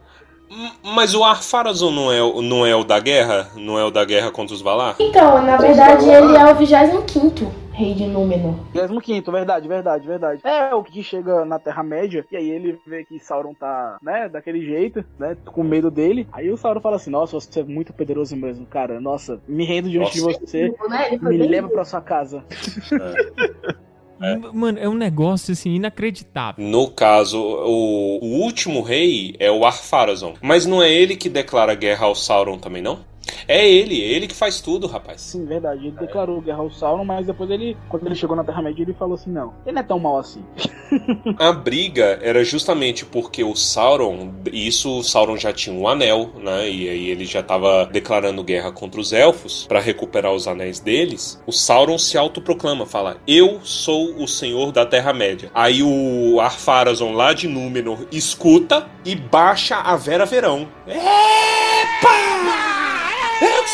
[0.83, 3.49] Mas o Ar-Pharazôn não é, o- não é o da guerra?
[3.55, 4.95] Não é o da guerra contra os Valar?
[4.99, 8.55] Então, na verdade, ele é o 25 rei de Númenor.
[8.73, 10.41] 25, verdade, verdade, verdade.
[10.43, 14.65] É o que chega na Terra-média, e aí ele vê que Sauron tá, né, daquele
[14.65, 16.27] jeito, né, com medo dele.
[16.33, 18.99] Aí o Sauron fala assim: Nossa, você é muito poderoso mesmo, cara.
[18.99, 20.39] Nossa, me rendo diante Nossa.
[20.39, 21.07] de você, Né?
[21.07, 22.43] Ele foi me leva pra sua casa.
[22.91, 23.69] É.
[24.21, 26.63] M- Mano, é um negócio assim inacreditável.
[26.63, 30.33] No caso, o, o último rei é o Ar-Pharazôn.
[30.41, 32.99] Mas não é ele que declara guerra ao Sauron também, não?
[33.47, 35.21] É ele, é ele que faz tudo, rapaz.
[35.21, 35.87] Sim, verdade.
[35.87, 39.15] Ele declarou guerra ao Sauron, mas depois ele, quando ele chegou na Terra-média, ele falou
[39.15, 40.43] assim: Não, ele não é tão mal assim.
[41.37, 46.69] A briga era justamente porque o Sauron, isso o Sauron já tinha um anel, né?
[46.69, 51.41] E aí ele já estava declarando guerra contra os elfos para recuperar os anéis deles.
[51.45, 55.49] O Sauron se autoproclama, fala: "Eu sou o senhor da Terra-média".
[55.53, 60.67] Aí o Ar-Pharazôn lá de Númenor escuta e baixa a Vera Verão.
[60.87, 62.18] Epa!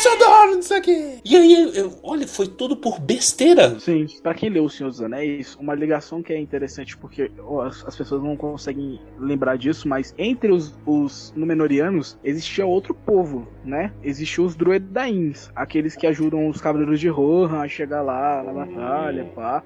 [0.04, 1.18] Eu dono disso aqui!
[1.24, 3.78] E aí, eu- eu- olha, foi tudo por besteira.
[3.80, 7.62] Sim, pra quem leu O Senhor dos Anéis, uma ligação que é interessante porque ó,
[7.62, 13.48] as, as pessoas não conseguem lembrar disso, mas entre os, os Númenóreanos existia outro povo,
[13.64, 13.92] né?
[14.02, 19.24] Existiam os Druedains, aqueles que ajudam os Cavaleiros de Rohan a chegar lá na batalha,
[19.34, 19.62] pá.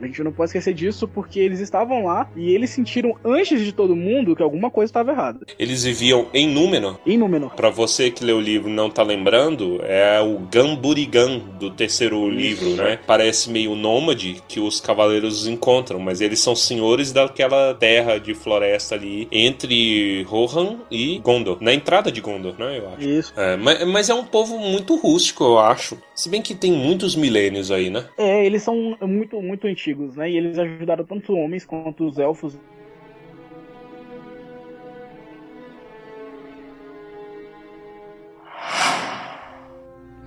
[0.00, 3.72] A gente não pode esquecer disso porque eles estavam lá e eles sentiram antes de
[3.72, 5.40] todo mundo que alguma coisa estava errada.
[5.58, 6.98] Eles viviam em Númenor.
[7.06, 7.54] Em Númenor.
[7.54, 11.70] Pra você que lê o livro e não tá lembrando, falando é o Gamburigan do
[11.70, 12.98] terceiro livro, né?
[13.06, 18.94] Parece meio nômade que os cavaleiros encontram, mas eles são senhores daquela terra de floresta
[18.94, 22.78] ali entre Rohan e Gondor, na entrada de Gondor, né?
[22.78, 23.08] Eu acho.
[23.08, 23.32] Isso.
[23.36, 25.98] É, mas, mas é um povo muito rústico, eu acho.
[26.14, 28.04] Se bem que tem muitos milênios aí, né?
[28.18, 30.30] É, eles são muito, muito antigos, né?
[30.30, 32.58] E eles ajudaram tanto os homens quanto os elfos.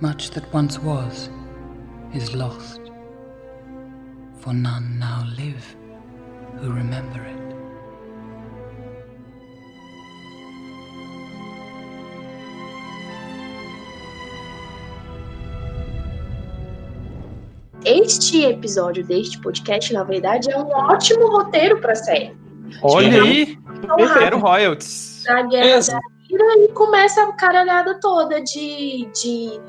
[0.02, 1.28] Much that once was
[2.14, 2.80] is lost,
[4.38, 5.76] for none now live
[6.56, 7.36] who remember it.
[17.84, 22.34] Este episódio deste podcast, na verdade, é um ótimo roteiro pra série.
[22.82, 23.58] Olha aí,
[24.18, 25.24] quero royalties.
[25.26, 29.60] da Guerra da Ira e começa a caralhada toda de, de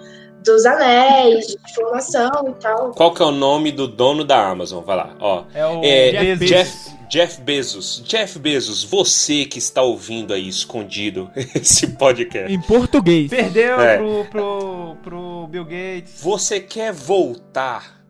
[0.44, 2.92] dos anéis, de formação e tal.
[2.92, 4.84] Qual que é o nome do dono da Amazon?
[4.84, 5.44] Vai lá, ó.
[5.54, 6.48] É o É, Bezos.
[6.48, 8.04] Jeff, Jeff Bezos.
[8.06, 12.52] Jeff Bezos, você que está ouvindo aí escondido esse podcast.
[12.54, 13.30] Em português.
[13.30, 13.98] Perdeu É.
[13.98, 16.22] pro, pro, pro Bill Gates.
[16.22, 18.02] Você quer voltar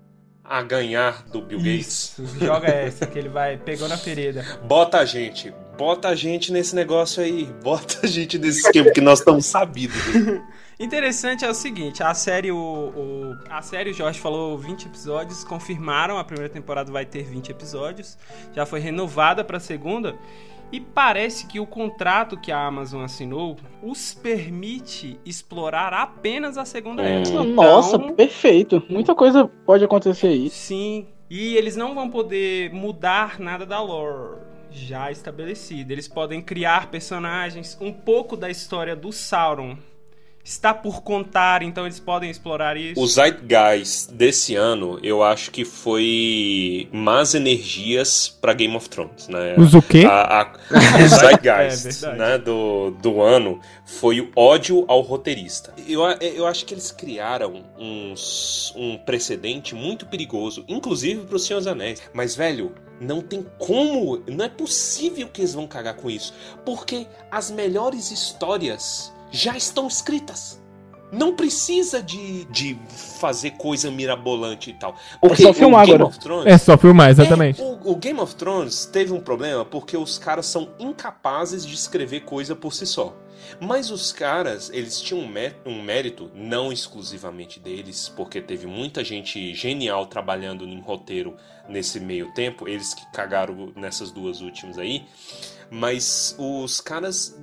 [0.43, 2.13] a ganhar do Bill Gates?
[2.19, 4.45] Isso, joga essa, que ele vai, pegou na ferida.
[4.65, 5.53] Bota a gente.
[5.77, 7.45] Bota a gente nesse negócio aí.
[7.63, 9.97] Bota a gente nesse esquema que nós estamos sabidos.
[10.82, 15.43] Interessante é o seguinte, a série, o, o- a série, o Jorge falou 20 episódios,
[15.43, 18.17] confirmaram, a primeira temporada vai ter 20 episódios,
[18.53, 20.15] já foi renovada para a segunda,
[20.71, 27.03] e parece que o contrato que a Amazon assinou os permite explorar apenas a segunda
[27.03, 27.05] Hum.
[27.05, 27.19] era.
[27.29, 28.82] Então, Nossa, perfeito.
[28.89, 30.49] Muita coisa pode acontecer aí.
[30.49, 34.39] Sim, e eles não vão poder mudar nada da lore
[34.71, 35.91] já estabelecida.
[35.93, 39.77] Eles podem criar personagens, um pouco da história do Sauron
[40.43, 42.99] está por contar, então eles podem explorar isso.
[42.99, 49.55] O Zeitgeist desse ano, eu acho que foi más energias pra Game of Thrones, né?
[49.57, 50.05] Usa o quê?
[50.07, 50.53] A, a,
[51.03, 55.73] o Zeitgeist É né, do, do ano foi o ódio ao roteirista.
[55.87, 61.59] Eu, eu acho que eles criaram uns, um precedente muito perigoso, inclusive para os Senhor
[61.59, 62.01] dos Anéis.
[62.13, 66.33] Mas, velho, não tem como, não é possível que eles vão cagar com isso.
[66.65, 70.61] Porque as melhores histórias já estão escritas.
[71.12, 72.78] Não precisa de, de
[73.20, 74.95] fazer coisa mirabolante e tal.
[75.22, 76.09] É só filmar o Game agora.
[76.09, 77.62] of Thrones, É só filmar, exatamente.
[77.62, 81.74] é, o, o Game of Thrones teve um problema porque os caras são incapazes de
[81.74, 83.16] escrever coisa por si só.
[83.59, 89.53] Mas os caras, eles tinham um, mé- mérito, não exclusivamente deles, porque teve muita gente
[89.55, 91.36] genial trabalhando em roteiro
[91.68, 95.03] nesse meio tempo, eles que cagaram nessas duas últimas aí.
[95.70, 97.38] Mas os caras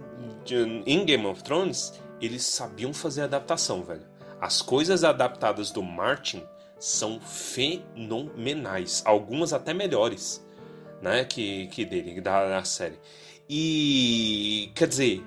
[0.87, 4.07] em Game of Thrones, eles sabiam fazer adaptação, velho.
[4.41, 6.43] As coisas adaptadas do Martin
[6.79, 10.45] são fenomenais, algumas até melhores,
[11.03, 12.99] né, que, que dele, da, da série.
[13.49, 15.25] E, quer dizer,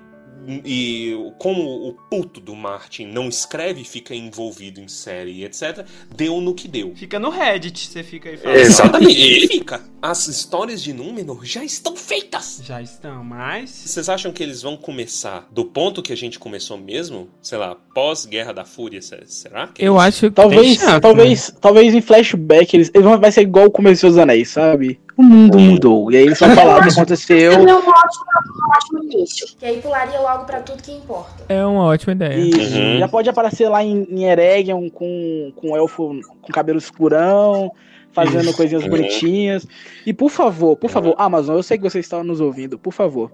[0.64, 6.54] e como o puto do Martin não escreve, fica envolvido em série, etc, deu no
[6.54, 6.92] que deu.
[6.96, 8.56] Fica no Reddit, você fica aí falando.
[8.58, 9.82] Exatamente, ele fica.
[10.00, 12.60] As histórias de Númenor já estão feitas.
[12.64, 13.70] Já estão, mas.
[13.70, 17.28] Vocês acham que eles vão começar do ponto que a gente começou mesmo?
[17.40, 19.68] Sei lá, pós-Guerra da Fúria, se- será?
[19.68, 23.42] Que Eu acho que Talvez, chance, talvez, talvez em flashback eles, eles vão, vai ser
[23.42, 24.98] igual o começo dos anéis, sabe?
[25.16, 26.10] O mundo mudou.
[26.10, 27.52] E aí eles vão falar o que aconteceu.
[27.52, 28.24] Seria um ótimo,
[28.64, 29.46] um ótimo início.
[29.58, 31.44] Que aí pularia logo pra tudo que importa.
[31.48, 32.34] É uma ótima ideia.
[32.38, 32.78] Isso.
[32.78, 32.98] Uhum.
[32.98, 37.70] Já pode aparecer lá em, em Eregion com, com um elfo com cabelo escurão,
[38.12, 38.90] fazendo coisinhas Uhum.
[38.90, 39.66] bonitinhas.
[40.06, 43.30] E por favor, por favor, Amazon, eu sei que você está nos ouvindo, por favor.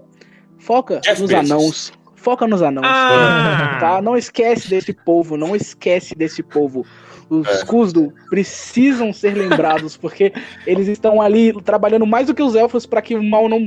[0.57, 1.51] Foca Jeff nos Bezos.
[1.51, 1.93] anãos.
[2.15, 2.85] Foca nos anãos.
[2.85, 3.77] Ah!
[3.79, 4.01] Tá?
[4.01, 6.85] Não esquece desse povo, não esquece desse povo.
[7.29, 7.65] Os É.
[7.65, 10.33] Kuzdu precisam ser lembrados, porque
[10.65, 13.59] eles estão ali trabalhando mais do que os elfos para que o mal não,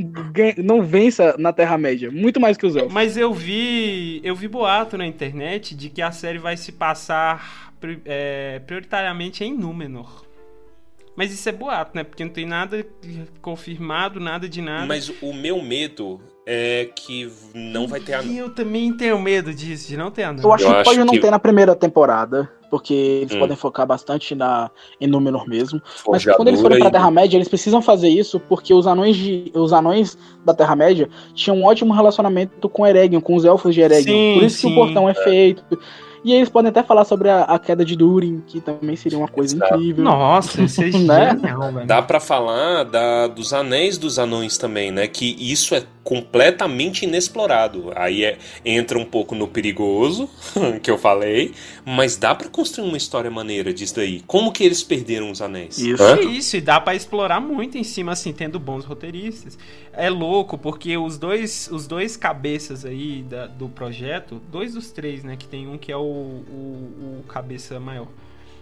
[0.59, 2.11] não vença na Terra-média.
[2.11, 2.93] Muito mais que os elfos.
[2.93, 4.21] Mas eu vi.
[4.25, 7.73] Eu vi boato na internet de que a série vai se passar
[8.05, 10.25] é, prioritariamente em Númenor.
[11.15, 12.05] Mas isso é boato, né?
[12.05, 12.85] Porque não tem nada
[13.41, 14.87] confirmado, nada de nada.
[14.87, 18.23] Mas o meu medo é que não vai ter a.
[18.23, 20.43] E eu também tenho medo disso, de não ter anão.
[20.43, 23.39] Eu acho Eu que acho pode não que- ter na primeira temporada, porque eles Hum.
[23.39, 24.71] podem focar bastante na,
[25.01, 25.81] em Númenor mesmo.
[25.85, 29.53] Mas Forjadura quando eles forem pra Terra-média, eles precisam fazer isso porque os anões, de,
[29.55, 34.13] os anões da Terra-média tinham um ótimo relacionamento com Eregion, com os elfos de Eregion.
[34.13, 34.73] Sim, Por isso que sim.
[34.73, 35.63] o portão é feito.
[36.25, 39.27] E eles podem até falar sobre a, a queda de Durin, que também seria uma
[39.29, 39.75] coisa Exato.
[39.75, 40.05] incrível.
[40.05, 41.31] Nossa, isso é Né?
[41.31, 41.87] genial, velho.
[41.87, 45.07] Dá pra falar da, dos anéis dos anões também, né?
[45.09, 47.93] Que isso é completamente inexplorado.
[47.95, 50.29] Aí é- entra um pouco no perigoso,
[50.83, 51.53] que eu falei,
[51.85, 54.21] mas dá pra construir uma história maneira disso daí.
[54.27, 55.79] Como que eles perderam os anéis?
[55.79, 56.03] Isso.
[56.03, 59.59] É isso, e dá pra explorar muito em cima, assim, tendo bons roteiristas.
[59.93, 65.23] É louco, porque os dois, os dois cabeças aí da- do projeto, dois dos três,
[65.23, 68.09] né, que tem um que é o, o, o cabeça maior.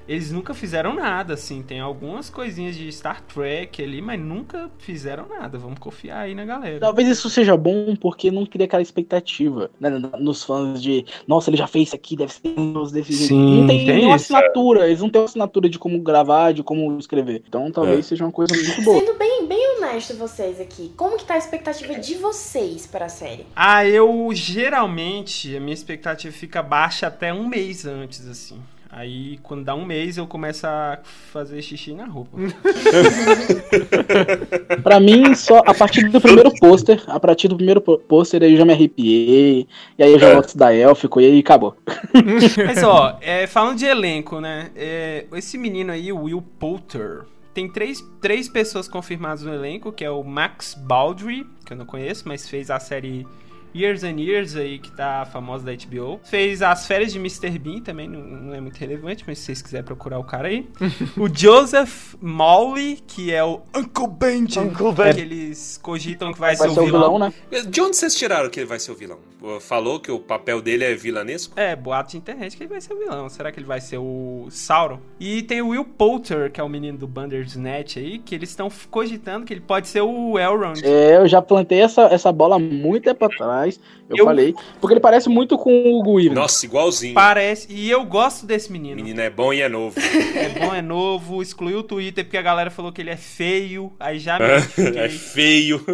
[0.08, 5.28] Eles nunca fizeram nada, assim, tem algumas coisinhas de Star Trek ali, mas nunca fizeram
[5.28, 5.56] nada.
[5.56, 6.80] Vamos confiar aí na galera.
[6.80, 9.88] Talvez isso seja bom porque não cria aquela expectativa né,
[10.18, 13.34] nos fãs de nossa, ele já fez isso aqui, deve ser um desse jeito.
[13.34, 14.34] Não tem, tem nenhuma isso.
[14.34, 17.42] assinatura, eles não têm uma assinatura de como gravar, de como escrever.
[17.46, 18.02] Então talvez É.
[18.02, 18.98] seja uma coisa muito boa.
[18.98, 23.08] Sendo bem, bem honesto vocês aqui, como que tá a expectativa de vocês para a
[23.08, 23.46] série?
[23.54, 28.60] Ah, eu geralmente a minha expectativa fica baixa até um mês antes, assim.
[28.92, 32.36] Aí quando dá um mês eu começo a fazer xixi na roupa.
[34.82, 38.52] Pra mim, só a partir do primeiro pôster, a partir do primeiro pô- pôster aí
[38.52, 39.66] eu já me arrepiei,
[39.98, 40.32] e aí eu já É.
[40.32, 41.76] volto a estudar élfico, e aí acabou.
[42.66, 44.70] Mas ó, é, falando de elenco, né?
[44.74, 47.22] é, esse menino aí, o Will Poulter,
[47.54, 51.86] tem três, três pessoas confirmadas no elenco, que é o Max Baldry, que eu não
[51.86, 53.26] conheço, mas fez a série
[53.74, 56.20] Years and Years aí, que tá famosa da HBO.
[56.24, 57.58] Fez as férias de Mr.
[57.58, 60.68] Bean também, não, não é muito relevante, mas se vocês quiserem procurar o cara aí.
[61.16, 64.58] o Joseph Mawley, que é o Uncle Benji.
[64.58, 65.14] Uncle Ben.
[65.14, 67.32] Que eles cogitam que vai, Vai ser o vilão, né?
[67.68, 69.18] De onde vocês tiraram que ele vai ser o vilão?
[69.60, 71.58] Falou que o papel dele é vilanesco?
[71.58, 73.28] É, boato de internet que ele vai ser o vilão.
[73.28, 74.98] Será que ele vai ser o Sauron?
[75.18, 78.68] E tem o Will Poulter, que é o menino do Bandersnatch aí, que eles estão
[78.90, 80.82] cogitando que ele pode ser o Elrond.
[80.84, 83.59] É, eu já plantei essa, essa bola muito tempo atrás,
[84.08, 86.34] eu, Eu- falei, porque ele parece muito com o Hugo Weaving.
[86.34, 87.14] Nossa, igualzinho.
[87.14, 87.66] Parece.
[87.72, 88.96] E eu gosto desse menino.
[88.96, 89.94] menino é bom e é novo.
[90.40, 91.42] É bom, é novo.
[91.42, 93.92] Excluiu o Twitter porque a galera falou que ele é feio.
[94.00, 95.84] Aí já me é feio.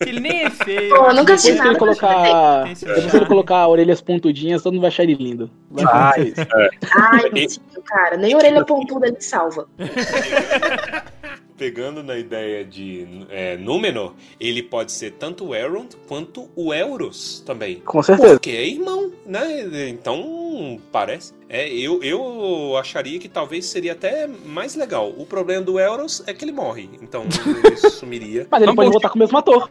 [0.00, 0.88] ele nem é feio.
[0.90, 3.26] Pô, eu nunca Depois que ele nada colocar, depois que ele charme.
[3.26, 5.50] colocar orelhas pontudinhas, todo mundo vai achar ele lindo.
[5.70, 6.90] Vai acontecer isso.
[6.96, 9.68] Ai, mentira, cara, nem orelha pontuda ele salva.
[11.60, 17.42] Pegando na ideia de é, Númenor, ele pode ser tanto o Elrond quanto o Elros
[17.44, 17.80] também.
[17.80, 18.32] Com certeza.
[18.32, 19.90] Porque é irmão, né?
[19.90, 20.49] Então,
[20.90, 21.32] parece.
[21.52, 25.12] É, eu, eu acharia que talvez seria até mais legal.
[25.16, 26.88] O problema do Elros é que ele morre.
[27.02, 27.24] Então,
[27.64, 28.46] ele sumiria.
[28.48, 29.68] Mas ele Vamos pode voltar com o mesmo ator.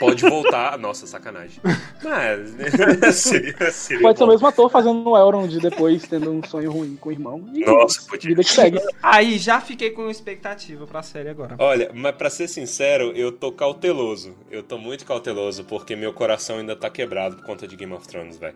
[0.00, 0.76] Pode voltar.
[0.76, 1.60] Nossa, sacanagem.
[2.02, 4.32] Mas, seria, seria Pode ser o bom.
[4.32, 7.48] mesmo ator fazendo o Elrond depois, tendo um sonho ruim com o irmão.
[7.54, 8.30] E Nossa, podia.
[8.30, 8.80] vida que segue.
[9.00, 11.54] Aí já fiquei com expectativa pra série agora.
[11.58, 14.34] Olha, mas pra ser sincero, eu tô cauteloso.
[14.50, 18.08] Eu tô muito cauteloso porque meu coração ainda tá quebrado por conta de Game of
[18.08, 18.54] Thrones, velho.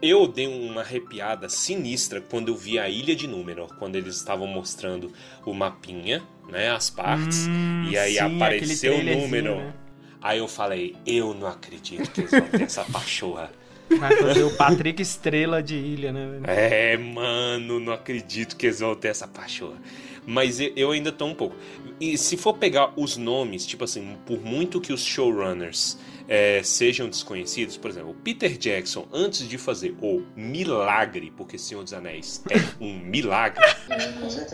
[0.00, 4.46] Eu dei uma arrepiada sinistra quando eu vi a Ilha de Númenor, quando eles estavam
[4.46, 5.10] mostrando
[5.44, 9.56] o mapinha, né, as partes, Hum, e aí sim, apareceu o Númenor.
[9.56, 9.72] né?
[10.20, 13.50] Aí eu falei, eu não acredito que eles vão ter essa pachorra.
[13.98, 16.40] Vai fazer o Patrick Estrela de Ilha, né?
[16.44, 19.76] É, mano, não acredito que eles vão ter essa pachorra.
[20.24, 21.56] Mas eu ainda tô um pouco.
[22.00, 25.98] E se for pegar os nomes, tipo assim, por muito que os showrunners
[26.28, 31.82] é, sejam desconhecidos, por exemplo, o Peter Jackson, antes de fazer o milagre, porque Senhor
[31.82, 33.62] dos Anéis é um milagre,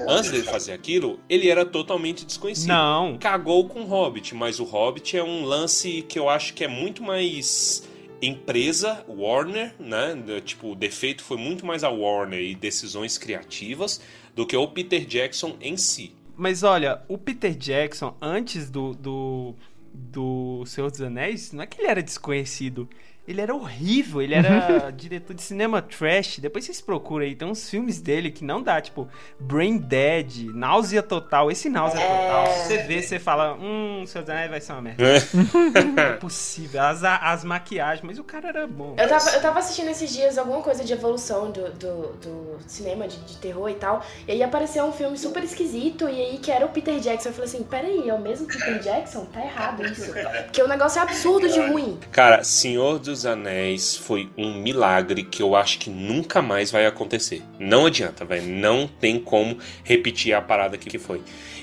[0.09, 3.17] antes dele fazer aquilo, ele era totalmente desconhecido Não.
[3.19, 6.69] cagou com o Hobbit, mas o Hobbit é um lance que eu acho que é
[6.69, 7.83] muito mais
[8.21, 10.15] empresa, Warner, né?
[10.15, 14.01] De- Tipo, o defeito foi muito mais a Warner e decisões criativas
[14.35, 16.15] do que o Peter Jackson em si.
[16.37, 19.55] Mas olha, o Peter Jackson, antes do, do,
[19.99, 22.89] do Senhor dos Anéis, não é que ele era desconhecido.
[23.29, 26.39] Ele era horrível, ele era diretor de cinema trash.
[26.39, 29.07] Depois vocês procuram aí, tem uns filmes dele que não dá, tipo
[29.39, 31.51] Brain Dead, Náusea Total.
[31.51, 35.05] Esse Náusea Total, se você vê, você fala, hum, dos Anéis vai ser uma merda.
[35.35, 36.83] Não é possível.
[36.83, 38.95] As, as maquiagens, mas o cara era bom.
[38.97, 43.07] Eu tava, eu tava assistindo esses dias alguma coisa de evolução do, do, do cinema,
[43.07, 44.03] de, de terror e tal.
[44.27, 47.29] E aí apareceu um filme super esquisito, e aí que era o Peter Jackson.
[47.29, 49.27] Eu falei assim, peraí, é o mesmo Peter Jackson?
[49.27, 50.15] Tá errado isso.
[50.45, 51.99] Porque o negócio é absurdo de ruim.
[52.11, 57.43] Cara, Senhor dos Anéis foi um milagre que eu acho que nunca mais vai acontecer.
[57.59, 58.47] Não adianta, velho.
[58.47, 61.21] Não tem como repetir a parada que foi.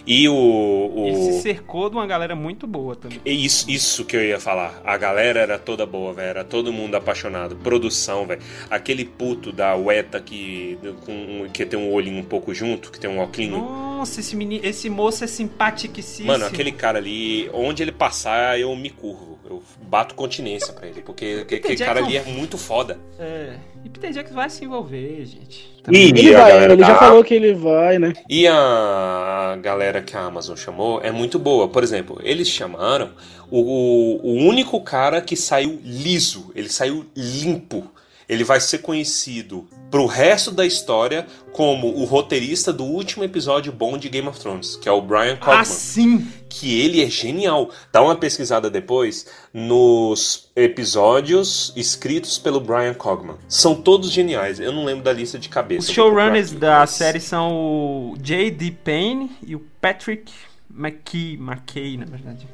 [0.07, 0.33] E o.
[0.33, 1.07] o...
[1.07, 3.19] Ele se cercou de uma galera muito boa também.
[3.25, 4.79] Isso, isso que eu ia falar.
[4.85, 6.29] A galera era toda boa, velho.
[6.29, 7.55] Era todo mundo apaixonado.
[7.55, 8.41] Produção, velho.
[8.69, 13.09] Aquele puto da Weta que, com, que tem um olhinho um pouco junto, que tem
[13.09, 13.49] um óculos.
[13.49, 16.27] Nossa, esse, menino, esse moço é simpaticíssimo.
[16.27, 19.34] Mano, aquele cara ali, onde ele passar, eu me curvo.
[19.47, 22.97] Eu bato continência pra ele, porque aquele cara ali é muito foda.
[23.19, 23.53] É.
[23.83, 25.75] E Peter Jackson vai se envolver, gente.
[25.91, 28.13] E, Ele vai, galera ele já da- falou que ele vai, né?
[28.27, 31.67] E a galera que a Amazon chamou é muito boa.
[31.67, 33.11] Por exemplo, eles chamaram
[33.51, 37.87] o, o único cara que saiu liso, ele saiu limpo.
[38.27, 43.97] Ele vai ser conhecido pro resto da história como o roteirista do último episódio bom
[43.97, 45.59] de Game of Thrones, que é o Brian Cogman.
[45.59, 46.27] Ah, sim!
[46.57, 47.69] que ele é genial.
[47.91, 53.35] Dá uma pesquisada depois nos episódios escritos pelo Brian Cogman.
[53.49, 54.59] São todos geniais.
[54.59, 55.89] Eu não lembro da lista de cabeça.
[55.89, 58.71] Os showrunners da mas- série são o J.D.
[58.83, 60.31] Payne e o Patrick
[60.73, 62.47] McKee, McKay, na verdade.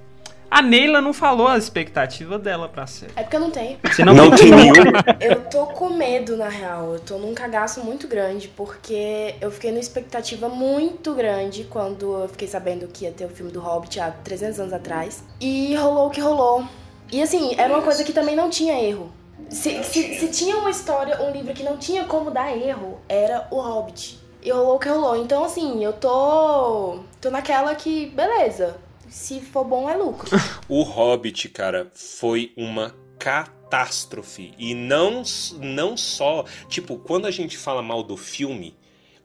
[0.52, 3.14] A Neila não falou a expectativa dela pra série.
[3.16, 3.80] É porque eu não tenho.
[3.86, 4.74] Você não, Não tem nenhum.
[5.22, 6.96] Eu tô com medo, na real.
[6.96, 12.28] Eu tô num cagaço muito grande, porque eu fiquei numa expectativa muito grande quando eu
[12.28, 15.24] fiquei sabendo que ia ter o filme do Hobbit há 300 anos atrás.
[15.40, 16.66] E rolou o que rolou.
[17.10, 19.10] E assim, era uma coisa que também não tinha erro.
[19.50, 23.48] Se, se, se tinha uma história, um livro que não tinha como dar erro, era
[23.52, 24.20] o Hobbit.
[24.44, 25.16] E rolou o que rolou.
[25.16, 27.00] Então, assim, eu tô.
[27.22, 28.76] tô naquela que, beleza.
[29.12, 30.30] Se for bom, é lucro.
[30.70, 34.54] O Hobbit, cara, foi uma catástrofe.
[34.58, 35.22] E não,
[35.60, 36.46] não só.
[36.70, 38.74] Tipo, quando a gente fala mal do filme,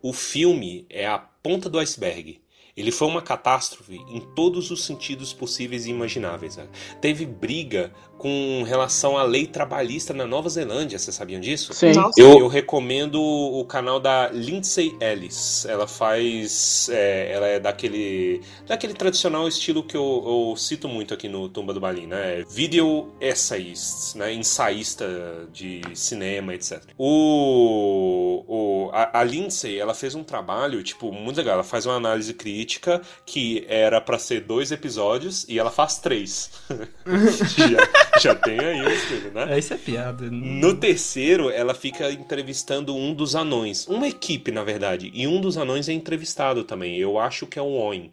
[0.03, 2.41] o filme é a ponta do iceberg.
[2.77, 6.57] Ele foi uma catástrofe em todos os sentidos possíveis e imagináveis.
[6.57, 6.69] né?
[7.01, 11.73] Teve briga com relação à lei trabalhista na Nova Zelândia, vocês sabiam disso?
[11.75, 11.93] Sim.
[12.17, 15.67] Eu, eu recomendo o canal da Lindsay Ellis.
[15.67, 16.89] Ela faz.
[16.91, 18.41] é, ela é daquele.
[18.67, 22.45] daquele tradicional estilo que eu, eu cito muito aqui no Tumba do Balim, né?
[22.49, 24.33] Video essayist, né?
[24.33, 25.07] Ensaísta
[25.53, 26.83] de cinema, etc.
[26.99, 28.45] O.
[28.47, 31.55] o a, a Lindsay, ela fez um trabalho, tipo, muito legal.
[31.55, 36.51] Ela faz uma análise crítica que era pra ser dois episódios e ela faz três.
[38.21, 39.59] já, tem aí o estilo, né?
[39.59, 40.31] Isso é piada.
[40.31, 43.87] No terceiro, ela fica entrevistando um dos anões.
[43.87, 45.11] Uma equipe, na verdade.
[45.15, 46.97] E um dos anões é entrevistado também.
[46.97, 48.11] Eu acho que é o Owen.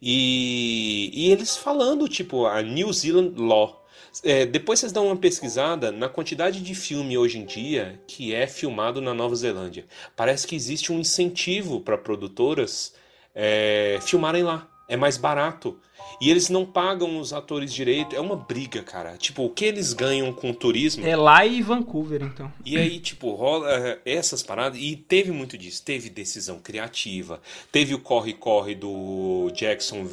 [0.00, 3.82] E, e eles falando, tipo, a New Zealand Law.
[4.24, 8.46] É, depois vocês dão uma pesquisada na quantidade de filme hoje em dia que é
[8.46, 9.86] filmado na Nova Zelândia.
[10.14, 12.94] Parece que existe um incentivo para produtoras
[13.34, 14.68] é, filmarem lá.
[14.88, 15.78] É mais barato.
[16.20, 18.14] E eles não pagam os atores direito.
[18.14, 19.16] É uma briga, cara.
[19.16, 21.06] Tipo, o que eles ganham com o turismo.
[21.06, 22.52] É lá e Vancouver, então.
[22.64, 24.78] E aí, tipo, rola eh, essas paradas.
[24.80, 25.82] E teve muito disso.
[25.84, 27.40] Teve decisão criativa.
[27.70, 30.06] Teve o corre-corre do Jackson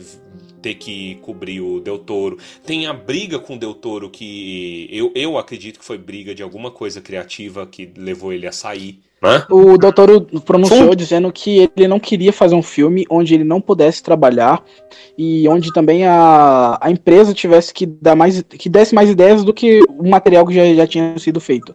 [0.62, 2.38] ter que cobrir o Del Toro.
[2.66, 6.44] Tem a briga com o Del Toro que eu, eu acredito que foi briga de
[6.44, 9.00] alguma coisa criativa que levou ele a sair.
[9.22, 9.44] Né?
[9.50, 10.96] O doutor pronunciou Foi.
[10.96, 14.64] dizendo que ele não queria fazer um filme onde ele não pudesse trabalhar
[15.18, 19.54] e onde também a, a empresa tivesse que dar mais que desse mais ideias do
[19.54, 21.74] que o material que já, já tinha sido feito.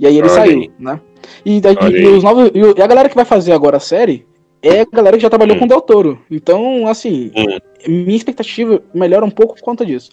[0.00, 0.70] E aí ele Olha saiu, aí.
[0.78, 1.00] né?
[1.44, 4.26] E, e os novos, e a galera que vai fazer agora a série
[4.62, 5.58] é a galera que já trabalhou Hum.
[5.60, 6.18] com o Del Toro.
[6.30, 7.58] Então, assim, Hum.
[7.86, 10.10] minha expectativa melhora um pouco por conta disso.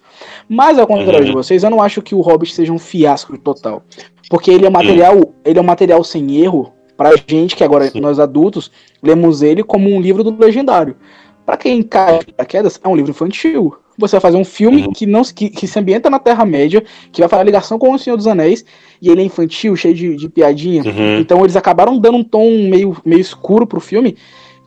[0.50, 1.26] Mas ao contrário Uhum.
[1.26, 3.84] de vocês, eu não acho que o Hobbit seja um fiasco total.
[4.30, 7.90] Porque ele é um material, ele é um material sem erro pra gente que agora
[7.90, 8.00] Sim.
[8.02, 8.70] nós adultos
[9.02, 10.96] lemos ele como um livro do legendário.
[11.46, 13.76] Pra quem cai de quedas, é um livro infantil.
[13.98, 14.94] Você vai fazer um filme Uhum.
[14.94, 17.78] que não se- que, que se ambienta na Terra Média, que vai fazer a ligação
[17.78, 18.66] com o Senhor dos Anéis,
[19.02, 20.82] e ele é infantil, cheio de, de piadinha.
[20.84, 21.20] Uhum.
[21.20, 24.16] Então eles acabaram dando um tom meio, meio escuro pro filme,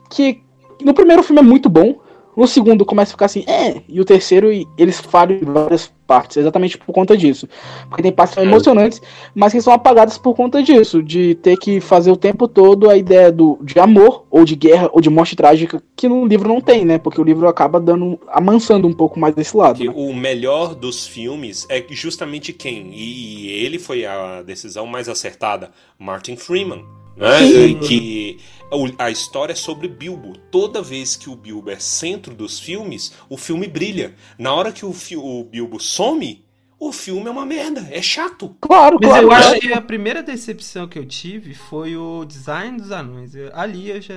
[0.09, 0.41] que
[0.81, 1.95] no primeiro filme é muito bom,
[2.37, 6.37] no segundo começa a ficar assim, é, e o terceiro eles falham em várias partes,
[6.37, 7.47] exatamente por conta disso.
[7.89, 8.51] Porque tem partes que são É.
[8.51, 9.01] emocionantes,
[9.35, 12.97] mas que são apagadas por conta disso, de ter que fazer o tempo todo a
[12.97, 16.61] ideia do, de amor, ou de guerra, ou de morte trágica, que no livro não
[16.61, 16.97] tem, né?
[16.97, 19.83] Porque o livro acaba dando, amansando um pouco mais desse lado.
[19.83, 19.91] Né?
[19.93, 22.91] o melhor dos filmes é justamente quem?
[22.93, 26.85] E, ele foi a decisão mais acertada, Martin Freeman.
[27.17, 27.39] Né?
[27.39, 27.79] Sim.
[27.79, 28.37] Que
[28.97, 30.37] a história é sobre Bilbo.
[30.51, 34.13] Toda vez que o Bilbo é centro dos filmes, o filme brilha.
[34.37, 36.45] Na hora que o, o Bilbo some,
[36.79, 37.87] o filme é uma merda.
[37.91, 38.55] É chato.
[38.61, 39.23] Claro, Mas claro.
[39.23, 39.47] eu claro.
[39.47, 43.33] acho que a primeira decepção que eu tive foi o design dos anões.
[43.35, 44.15] Eu- ali eu já.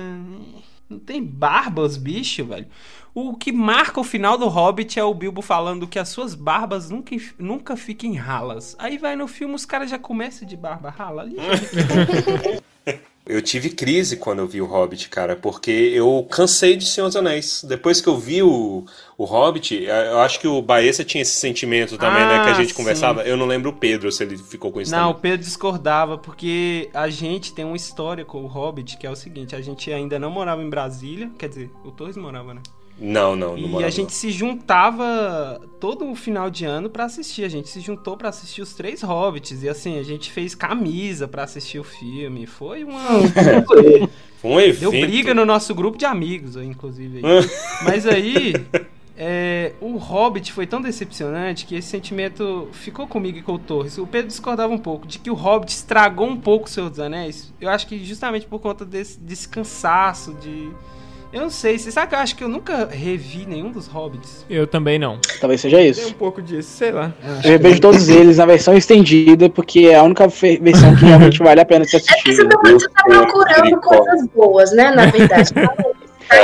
[0.89, 2.67] Não tem barba os bichos, velho.
[3.13, 6.89] O que marca o final do Hobbit é o Bilbo falando que as suas barbas
[6.89, 8.75] nunca, nunca fiquem ralas.
[8.77, 11.35] Aí vai no filme, os caras já começam de barba rala ali.
[13.25, 17.15] Eu tive crise quando eu vi o Hobbit, cara, porque eu cansei de Senhor dos
[17.15, 17.63] Anéis.
[17.63, 18.83] Depois que eu vi o,
[19.17, 22.39] o Hobbit, eu acho que o Baessa tinha esse sentimento também, né?
[22.43, 22.73] Que a Ah, gente sim.
[22.73, 23.21] conversava.
[23.23, 25.21] Eu não lembro o Pedro se ele ficou com isso Não, o também.
[25.33, 29.55] Pedro discordava, porque a gente tem uma história com o Hobbit, que é o seguinte,
[29.55, 32.61] a gente ainda não morava em Brasília, quer dizer, o Torres morava, né?
[33.01, 37.05] Não, não, não E morava a gente se juntava todo o final de ano pra
[37.05, 37.43] assistir.
[37.43, 39.63] A gente se juntou pra assistir os três Hobbits.
[39.63, 42.45] E assim, a gente fez camisa pra assistir o filme.
[42.45, 43.01] Foi uma.
[44.37, 44.91] Foi um evento.
[44.91, 47.21] Deu briga no nosso grupo de amigos, inclusive.
[47.25, 47.49] aí.
[47.85, 48.53] Mas aí,
[49.15, 53.99] é, o Hobbit foi tão decepcionante que esse sentimento ficou comigo e com o Torres.
[53.99, 56.99] O Pedro discordava um pouco de que o Hobbit estragou um pouco o Senhor dos
[56.99, 57.53] Anéis.
[57.61, 60.71] Eu acho que justamente por conta desse, desse cansaço de.
[61.33, 64.45] Eu não sei, você sabe que eu acho que eu nunca revi nenhum dos Hobbits.
[64.49, 65.17] Eu também não.
[65.39, 66.09] Talvez seja Tem isso.
[66.09, 67.13] um pouco disso, sei lá.
[67.45, 71.61] Eu vejo todos eles na versão estendida, porque é a única versão que realmente vale
[71.61, 72.35] a pena se assistir.
[72.35, 74.91] Você também tá procurando coisas boas, né?
[74.91, 75.51] Na verdade.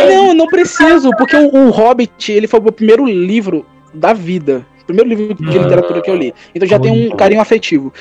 [0.09, 4.65] Não, não preciso, porque o, o Hobbit, ele foi o meu primeiro livro da vida.
[4.81, 6.33] O primeiro livro de literatura que eu li.
[6.53, 7.93] Então já tem um carinho afetivo.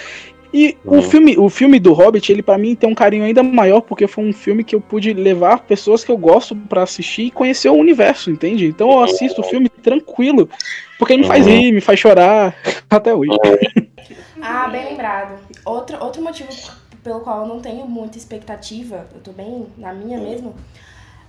[0.56, 3.82] E o filme, o filme do Hobbit, ele pra mim tem um carinho ainda maior,
[3.82, 7.30] porque foi um filme que eu pude levar pessoas que eu gosto pra assistir e
[7.30, 8.64] conhecer o universo, entende?
[8.64, 10.48] Então eu assisto o filme tranquilo,
[10.98, 12.56] porque ele me faz rir, me faz chorar,
[12.88, 13.32] até hoje.
[14.40, 15.38] Ah, bem lembrado.
[15.62, 16.48] Outro, outro motivo
[17.04, 20.54] pelo qual eu não tenho muita expectativa, eu tô bem na minha mesmo,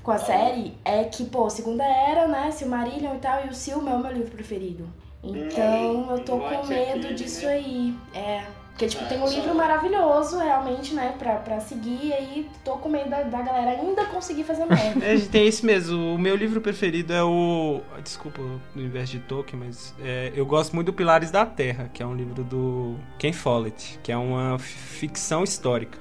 [0.03, 3.91] com a série, é que, pô, Segunda Era, né, Silmarillion e tal, e o Silma
[3.91, 4.87] é o meu livro preferido.
[5.21, 7.93] Então eu tô com medo disso aí.
[8.13, 8.43] É.
[8.77, 12.87] Porque, tipo, tem um livro maravilhoso, realmente, né, pra, pra seguir, e aí tô com
[12.87, 15.03] medo da, da galera ainda conseguir fazer merda.
[15.03, 16.13] É, tem esse mesmo.
[16.13, 17.81] O meu livro preferido é o.
[18.03, 22.03] Desculpa o universo de Tolkien, mas é, eu gosto muito do Pilares da Terra, que
[22.03, 25.97] é um livro do Ken Follett, que é uma fi- ficção histórica.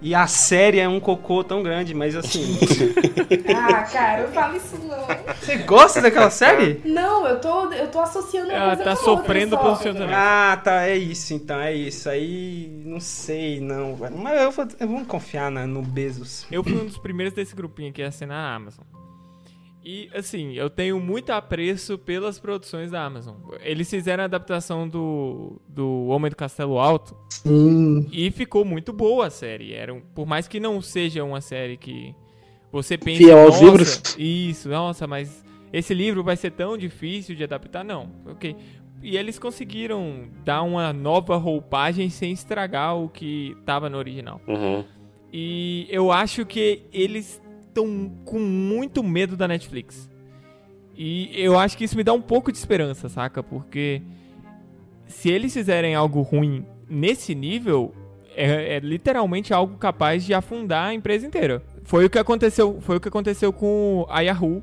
[0.00, 2.56] E a série é um cocô tão grande, mas assim.
[3.54, 5.06] ah, cara, não fala isso não.
[5.40, 6.80] você gosta daquela série?
[6.84, 10.14] Não, eu tô, eu tô associando Ela tá sofrendo pelo seu também.
[10.14, 12.08] Ah, tá, é isso então, é isso.
[12.08, 13.96] Aí não sei, não.
[13.96, 14.16] velho.
[14.16, 16.46] Mas eu vou, eu vou confiar na- no Bezos.
[16.50, 18.84] Eu fui um dos primeiros desse grupinho que ia assinar a Amazon.
[19.84, 23.36] E, assim, eu tenho muito apreço pelas produções da Amazon.
[23.62, 27.16] Eles fizeram a adaptação do, do Homem do Castelo Alto
[28.12, 29.72] e ficou muito boa a série.
[29.72, 32.14] Era, por mais que não seja uma série que
[32.70, 33.18] você pense...
[33.24, 37.84] Fiel aos "Nossa, livros." Isso, nossa, mas esse livro vai ser tão difícil de adaptar.
[37.84, 38.56] Não, ok.
[39.02, 44.40] E eles conseguiram dar uma nova roupagem sem estragar o que tava no original.
[44.46, 44.84] Uhum.
[45.32, 50.08] E eu acho que eles estão com muito medo da Netflix.
[50.96, 53.42] E eu acho que isso me dá um pouco de esperança, saca?
[53.42, 54.02] Porque
[55.06, 57.94] se eles fizerem algo ruim nesse nível,
[58.34, 61.62] é, é literalmente algo capaz de afundar a empresa inteira.
[61.84, 64.62] Foi o que aconteceu, foi o que aconteceu com a Yahoo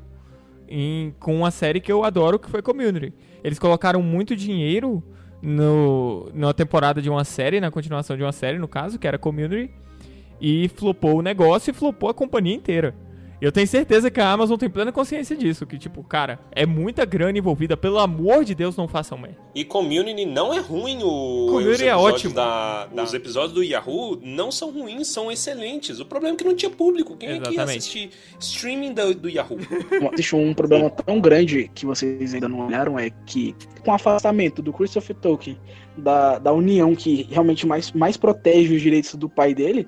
[0.68, 3.12] em- com uma série que eu adoro, que foi Community.
[3.42, 5.02] Eles colocaram muito dinheiro
[5.40, 9.16] no, na temporada de uma série, na continuação de uma série, no caso, que era
[9.18, 9.72] Community,
[10.40, 12.94] e flopou o negócio e flopou a companhia inteira.
[13.38, 17.04] Eu tenho certeza que a Amazon tem plena consciência disso, que tipo, cara, é muita
[17.04, 19.36] grana envolvida, pelo amor de Deus, não façam merda.
[19.54, 21.02] E Community não é ruim.
[21.02, 22.34] O, Community é episódios ótimo.
[22.34, 26.00] Da, da- Os episódios do Yahoo não são ruins, são excelentes.
[26.00, 27.14] O problema é que não tinha público.
[27.14, 27.78] Quem é que ia Exatamente.
[27.78, 28.10] assistir
[28.40, 29.58] streaming do, do Yahoo?
[30.14, 34.62] Existe um problema tão grande que vocês ainda não olharam é que com o afastamento
[34.62, 35.58] do Christopher Tolkien
[35.94, 39.86] da, da união que realmente mais, mais protege os direitos do pai dele,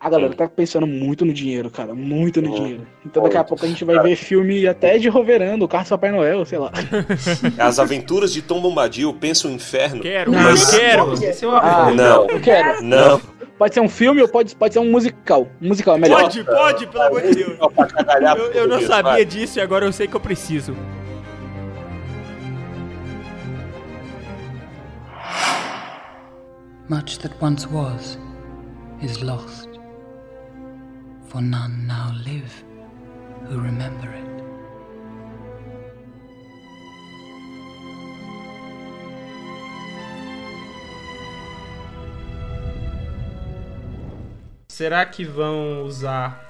[0.00, 2.54] a galera tá pensando muito no dinheiro, cara, muito no Hum.
[2.54, 2.86] dinheiro.
[3.04, 5.88] Então daqui a pouco a gente vai ver filme até de Roverando, o carro do
[5.90, 6.70] Papai Noel, sei lá.
[7.58, 10.00] As aventuras de Tom Bombadil, pensa o inferno.
[10.02, 11.12] Quero, Não, Mas- quero!
[11.24, 12.26] É Ah, Não.
[12.28, 12.82] Eu quero.
[12.84, 13.20] Não.
[13.58, 15.48] Pode ser um filme ou pode, pode ser um musical.
[15.60, 16.22] Um musical é melhor.
[16.22, 17.58] Pode, pode, pelo amor de Deus.
[18.36, 20.76] Eu, eu não sabia disso e agora eu sei que eu preciso.
[26.88, 28.16] Much that once was
[29.02, 29.67] is lost,
[31.38, 32.64] for none now live
[33.46, 34.26] who remember it.
[44.68, 46.44] Será que vão usar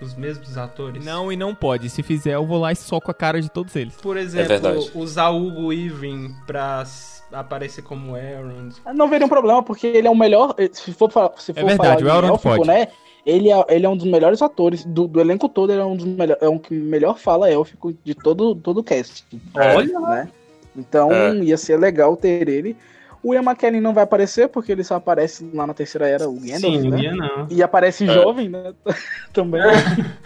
[0.00, 1.04] os mesmos atores?
[1.04, 1.88] Não e não pode.
[1.90, 3.94] Se fizer, eu vou lá e soco a cara de todos eles.
[3.96, 4.90] Por É exemplo, verdade.
[4.94, 6.84] usar o Hugo Weaving pra
[7.32, 8.70] aparecer como Aaron.
[8.94, 10.54] Não veria um problema, porque ele é o melhor.
[10.72, 12.66] Se for, se for É verdade, falar o Elrond élfico, pode.
[12.66, 12.88] né?
[13.26, 15.96] Ele é, ele é um dos melhores atores do, do elenco todo, ele é um
[15.96, 16.40] dos melhores.
[16.40, 19.26] É um que melhor fala élfico de todo, todo o cast.
[19.56, 19.74] É.
[19.74, 20.28] Olha, né?
[20.76, 21.34] Então É.
[21.38, 22.76] ia ser legal ter ele.
[23.22, 26.34] O Ian McKellen não vai aparecer, porque ele só aparece lá na terceira era, o
[26.34, 27.12] Gandalf, Sim, né?
[27.12, 27.46] não.
[27.50, 28.72] E aparece jovem, né?
[29.32, 29.60] Também.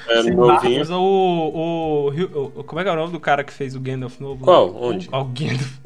[0.09, 0.47] É Sim, novinho.
[0.78, 2.09] Marcos, o, o,
[2.59, 4.45] o- Como é que é o nome do cara que fez o Gandalf novo?
[4.45, 4.74] Qual?
[4.80, 5.09] Onde?
[5.12, 5.78] O, o Gandalf.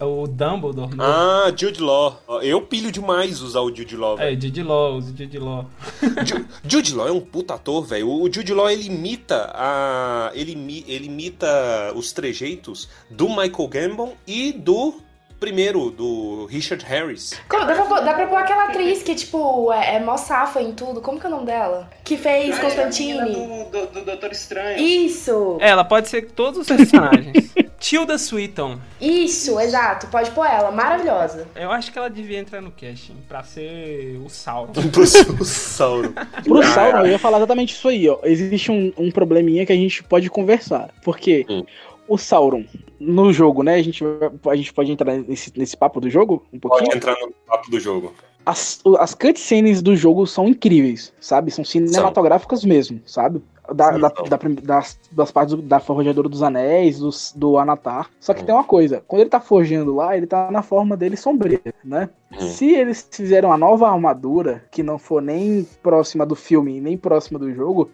[0.00, 1.02] O, o Dumbledore novo.
[1.02, 2.20] Ah, Jude Law.
[2.42, 4.42] Eu pilho demais usar o Jude Law, É, velho.
[4.42, 5.66] Jude Law, o Jude Law.
[6.24, 8.08] Ju- Jude Law é um puta ator, velho.
[8.08, 10.30] O Jude Law, ele imita a...
[10.34, 14.94] Ele, ele imita os trejeitos do Michael Gambon e do
[15.40, 17.38] primeiro, do Richard Harris.
[17.48, 20.60] Como- dá, pra, pôr- dá pra pôr aquela atriz que, tipo, é, é mó safa
[20.60, 21.00] em tudo.
[21.00, 21.88] Como que é o nome dela?
[22.04, 23.32] Que fez Constantine.
[23.32, 24.78] Do, do, do Doutor Estranho.
[24.78, 25.58] Isso!
[25.60, 27.52] É, ela pode ser todos os personagens.
[27.78, 28.76] Tilda Swinton.
[29.00, 30.08] Isso, exato.
[30.08, 30.72] Pode pôr ela.
[30.72, 31.46] Maravilhosa.
[31.54, 34.72] Eu acho que ela devia entrar no casting pra ser o Sauron.
[34.90, 36.12] Pro seu Sauron.
[36.42, 38.18] Pro Sauron, eu ia falar exatamente isso aí, ó.
[38.24, 40.90] Existe um, um probleminha que a gente pode conversar.
[41.04, 41.64] Porque Hum.
[42.08, 42.64] O Sauron,
[42.98, 43.74] no jogo, né?
[43.74, 44.02] A gente,
[44.50, 46.84] a gente pode entrar nesse, nesse papo do jogo um pouquinho.
[46.86, 48.12] Pode entrar no papo do jogo.
[48.46, 51.50] As, as cutscenes do jogo são incríveis, sabe?
[51.50, 53.42] São cinematográficas mesmo, sabe?
[53.74, 54.24] Da, Sim, da- são.
[54.24, 58.08] da das, das partes do- da Forjadora dos Anéis, dos- do Anatar.
[58.18, 58.46] Só que Hum.
[58.46, 62.08] tem uma coisa: quando ele tá forjando lá, ele tá na forma dele sombria, né?
[62.32, 62.40] Hum.
[62.48, 67.38] Se eles fizeram uma nova armadura, que não for nem próxima do filme, nem próxima
[67.38, 67.90] do jogo,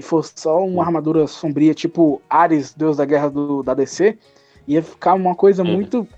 [0.00, 4.16] e for só uma armadura sombria, tipo Ares, Deus da Guerra do, da DC,
[4.66, 5.74] ia ficar uma coisa Hum.
[5.74, 6.08] muito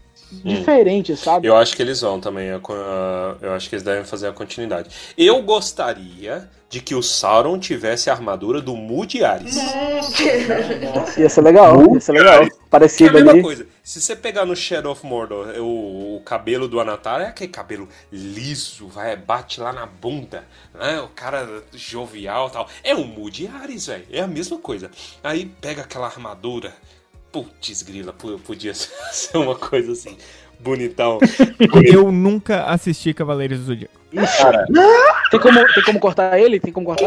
[0.45, 1.47] diferente, sabe?
[1.47, 2.49] Eu acho que eles vão também.
[2.49, 4.91] Eu acho que eles devem fazer a continuidade.
[5.17, 9.57] Eu gostaria de que o Sauron tivesse a armadura do Moody Ares.
[9.57, 12.39] Nossa, Ia ser legal, ia ser legal.
[12.47, 13.43] Que é a Parecido mesma ali.
[13.43, 13.67] coisa.
[13.83, 17.87] Se você pegar no Shadow of Mordor, o, o cabelo do Anatar é aquele cabelo
[18.11, 21.01] liso, vai, bate lá na bunda, né?
[21.03, 22.69] O cara jovial e tal.
[22.83, 24.07] É o Moody Ares, velho.
[24.11, 24.91] É a mesma coisa.
[25.23, 26.73] Aí pega aquela armadura.
[27.33, 30.17] Putz, grila, po- podia ser uma coisa assim,
[30.61, 31.19] bonitão.
[31.85, 34.03] Eu nunca assisti Cavaleiros do Zodíaco.
[35.31, 36.61] Tem como, tem como cortar ele?
[36.61, 37.07] Tem como cortar?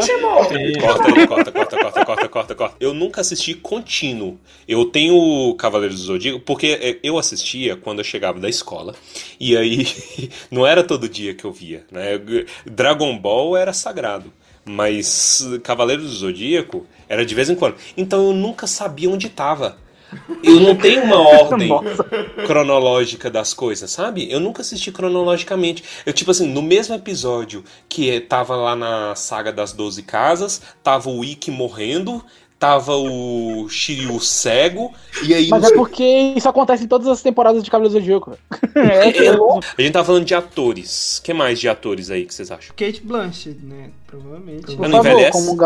[0.80, 2.76] Corta corta, corta, corta, corta, corta, corta.
[2.80, 4.40] Eu nunca assisti contínuo.
[4.66, 8.96] Eu tenho Cavaleiros do Zodíaco, porque é, eu assistia quando eu chegava da escola.
[9.38, 9.86] E aí,
[10.50, 12.20] não era todo dia que eu via, né?
[12.64, 14.32] Dragon Ball era sagrado.
[14.64, 17.76] Mas Cavaleiros do Zodíaco era de vez em quando.
[17.96, 19.78] Então eu nunca sabia onde tava.
[20.42, 21.68] Eu não tenho uma ordem
[22.46, 24.30] cronológica das coisas, sabe?
[24.30, 25.82] Eu nunca assisti cronologicamente.
[26.04, 31.10] Eu, tipo assim, no mesmo episódio que tava lá na saga das 12 casas, tava
[31.10, 32.24] o Ikki morrendo,
[32.58, 34.92] tava o Shiryu cego,
[35.24, 35.48] e aí.
[35.48, 36.04] Mas é porque
[36.36, 38.38] isso acontece em todas as temporadas de Cavaleiros do Zodíaco.
[38.76, 41.18] É, Eu- A gente tá falando de atores.
[41.24, 42.74] que mais de atores aí que vocês acham?
[42.76, 43.88] Kate Blanchett, né?
[44.06, 44.76] Provavelmente.
[44.76, 45.56] Por não favor, como o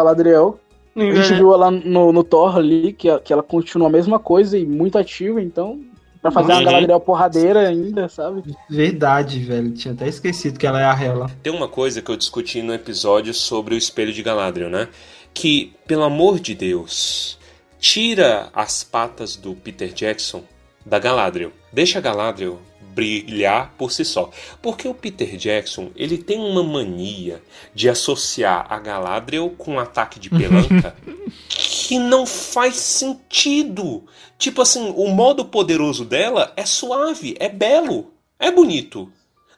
[0.96, 4.58] A gente viu ela no, no Thor ali, que, que ela continua a mesma coisa
[4.58, 5.80] e muito ativa, então.
[6.20, 6.64] Pra fazer uma Uhum.
[6.64, 8.42] Galadriel porradeira ainda, sabe?
[8.68, 9.72] Verdade, velho.
[9.72, 11.30] Tinha até esquecido que ela é a Hela.
[11.42, 14.88] Tem uma coisa que eu discuti no episódio sobre o espelho de Galadriel, né?
[15.32, 17.38] Que, pelo amor de Deus,
[17.78, 20.42] tira as patas do Peter Jackson
[20.84, 21.52] da Galadriel.
[21.72, 22.58] Deixa a Galadriel
[22.94, 24.30] brilhar por si só.
[24.60, 27.42] Porque o Peter Jackson, ele tem uma mania
[27.74, 30.94] de associar a Galadriel com um ataque de pelanca
[31.48, 34.04] que não faz sentido.
[34.38, 39.10] Tipo assim, o modo poderoso dela é suave, é belo, é bonito.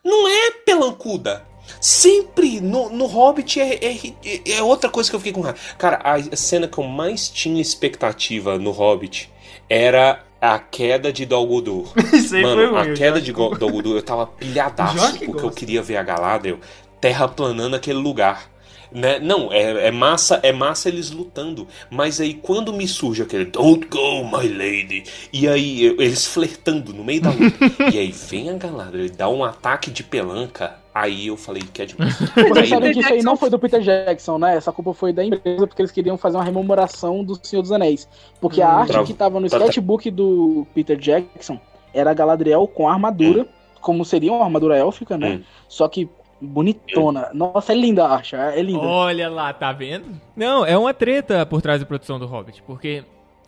[0.05, 1.47] Não é pelancuda.
[1.81, 5.59] Sempre no, no Hobbit é, é, é outra coisa que eu fiquei com raiva.
[5.79, 9.31] Cara, a cena que eu mais tinha expectativa no Hobbit
[9.69, 11.93] era a queda de Dol Guldur.
[12.13, 13.33] Isso aí Mano, a queda eu de acho.
[13.33, 15.51] Go- Dol Guldur, eu tava pilhadaço porque eu gosta.
[15.59, 16.59] queria ver a Galadriel
[17.01, 18.51] terraplanando aquele lugar.
[18.95, 19.19] Né?
[19.19, 21.67] Não, é, é massa, é massa eles lutando.
[21.91, 25.05] Mas aí quando me surge aquele Don't go, my lady.
[25.33, 27.57] E aí eu- eles flertando no meio da luta.
[27.91, 30.82] e aí vem a Galadriel, ele dá um ataque de pelanca.
[30.95, 32.15] Aí eu falei que é demais.
[32.35, 34.57] Vocês Aí- sabem que isso aí não foi do Peter Jackson, né?
[34.57, 38.07] Essa culpa foi da empresa, porque eles queriam fazer uma rememoração do Senhor dos Anéis.
[38.41, 38.79] Porque a Hum.
[38.81, 39.07] arte Bravo.
[39.07, 41.59] que tava no Tá, sketchbook do Peter Jackson
[41.95, 43.47] era a Galadriel com armadura,
[43.81, 45.37] como seria uma armadura élfica, né?
[45.37, 45.43] Hum.
[45.67, 46.09] Só que
[46.41, 47.31] bonitona.
[47.33, 48.81] Nossa, é linda a arte, é linda.
[48.81, 50.07] Olha lá, tá vendo?
[50.37, 53.05] Não, é uma treta por trás da produção do Hobbit, porque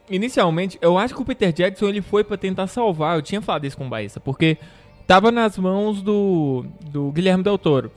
[0.09, 3.65] inicialmente eu acho que o Peter Jackson ele foi pra tentar salvar, eu tinha falado
[3.65, 4.57] isso com o Baissa, porque
[5.07, 7.91] tava nas mãos do, do Guilherme Del Toro.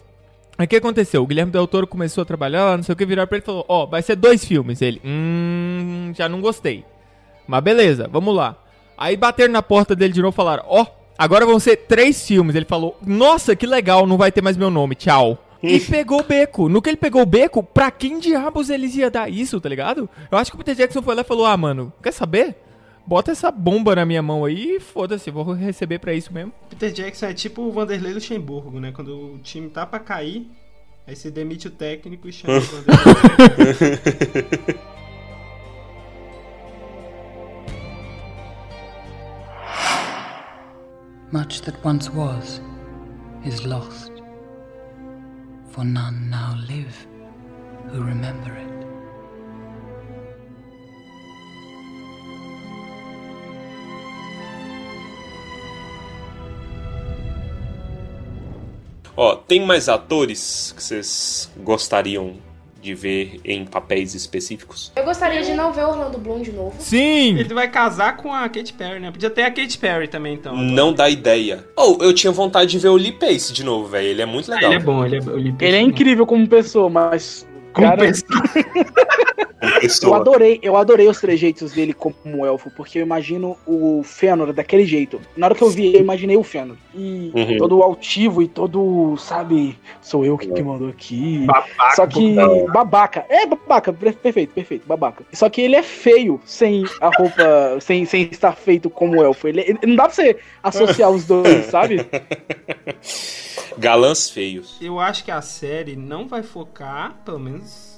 [0.58, 1.22] Aí o que aconteceu?
[1.22, 3.44] O Guilherme Del Toro começou a trabalhar lá, não sei o que, viraram pra ele
[3.44, 4.82] e falou: Ó, vai ser dois filmes.
[4.82, 6.84] Ele, hum, já não gostei.
[7.48, 8.56] Mas beleza, vamos lá.
[8.98, 10.86] Aí bateram na porta dele de novo e falaram: Ó,
[11.18, 12.56] agora vão ser três filmes.
[12.56, 15.44] Ele falou: Nossa, que legal, não vai ter mais meu nome, tchau.
[15.64, 16.70] E pegou o beco.
[16.70, 20.08] No que ele pegou o beco, pra quem diabos eles iam dar isso, tá ligado?
[20.32, 22.56] Eu acho que o Peter Jackson foi lá e falou: Ah, mano, quer saber?
[23.08, 26.52] Bota essa bomba na minha mão aí e foda-se, vou receber pra isso mesmo.
[26.70, 28.92] Peter Jackson é tipo o Vanderlei Luxemburgo, né?
[28.92, 30.48] Quando o time tá pra cair,
[31.08, 33.98] aí você demite o técnico e chama o Vanderlei.
[41.32, 42.62] Much that once was
[43.46, 44.12] is lost,
[45.72, 46.96] for none now live
[47.92, 48.77] who remember it.
[59.18, 62.36] Ó, tem mais atores que vocês gostariam
[62.80, 64.92] de ver em papéis específicos?
[64.96, 66.76] Eu gostaria de não ver Orlando Bloom de novo.
[66.78, 67.36] Sim!
[67.38, 69.10] Ele vai casar com a Katy Perry, né?
[69.10, 70.56] Podia ter a Katy Perry também, então.
[70.56, 71.66] Não dá ideia.
[71.76, 74.08] Ou eu tinha vontade de ver o Lee Pace de novo, velho.
[74.08, 74.72] Ele é muito legal.
[74.72, 77.48] Ele é bom, ele é, ele, Ele é incrível como pessoa, mas.
[77.82, 78.04] Cara,
[80.04, 84.86] eu adorei, eu adorei os trejeitos dele como elfo, porque eu imagino o Fëanor daquele
[84.86, 85.20] jeito.
[85.36, 86.76] Na hora que eu vi, eu imaginei o Fëanor.
[86.96, 87.58] E Uhum.
[87.58, 91.46] todo altivo e todo, sabe, sou eu que, que mandou aqui.
[91.46, 92.36] Babaca, Só que
[92.72, 93.26] babaca.
[93.30, 95.24] É babaca, per- perfeito, perfeito, babaca.
[95.34, 99.48] Só que ele é feio sem a roupa, sem, sem estar feito como elfo.
[99.48, 102.06] Ele, ele- não dá pra você associar os dois, sabe?
[103.78, 104.78] Galãs feios.
[104.82, 107.98] Eu acho que a série não vai focar, pelo menos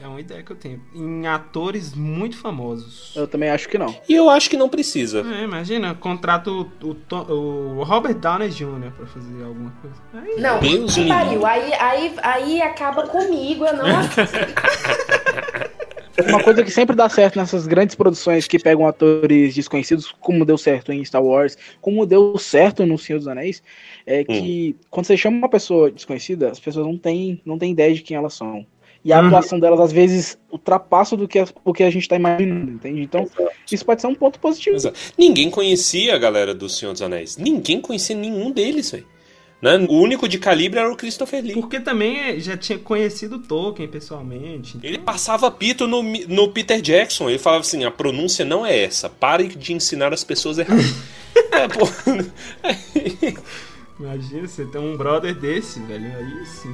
[0.00, 3.12] é uma ideia que eu tenho, em atores muito famosos.
[3.16, 3.94] Eu também acho que não.
[4.08, 5.20] E eu acho que não precisa.
[5.20, 8.92] É, imagina, contrata o, o, o Robert Downey Jr.
[8.96, 9.96] pra fazer alguma coisa.
[10.14, 11.44] Aí, Não, Deus que pariu.
[11.44, 14.36] Aí, aí, aí acaba comigo, eu não assisto.
[16.26, 20.58] Uma coisa que sempre dá certo nessas grandes produções que pegam atores desconhecidos, como deu
[20.58, 23.62] certo em Star Wars, como deu certo no Senhor dos Anéis,
[24.06, 27.94] é que quando você chama uma pessoa desconhecida, as pessoas não têm, não têm ideia
[27.94, 28.66] de quem elas são.
[29.04, 29.26] E a Uhum.
[29.28, 33.00] atuação delas, às vezes, ultrapassa do que, as- o que a gente tá imaginando, entende?
[33.00, 33.28] Então,
[33.70, 34.74] isso pode ser um ponto positivo.
[34.74, 34.98] Exato.
[35.16, 37.36] Ninguém conhecia a galera do Senhor dos Anéis.
[37.36, 39.06] Ninguém conhecia nenhum deles, velho.
[39.60, 39.76] Né?
[39.88, 41.54] O único de calibre era o Christopher Lee.
[41.54, 44.78] Porque também é, já tinha conhecido o Tolkien pessoalmente.
[44.82, 47.28] Ele passava pito no, no Peter Jackson.
[47.28, 49.08] Ele falava assim: a pronúncia não é essa.
[49.08, 50.94] Pare de ensinar as pessoas erradas.
[51.52, 51.88] é, pô.
[53.98, 56.06] Imagina você ter um brother desse, velho.
[56.06, 56.72] Aí sim.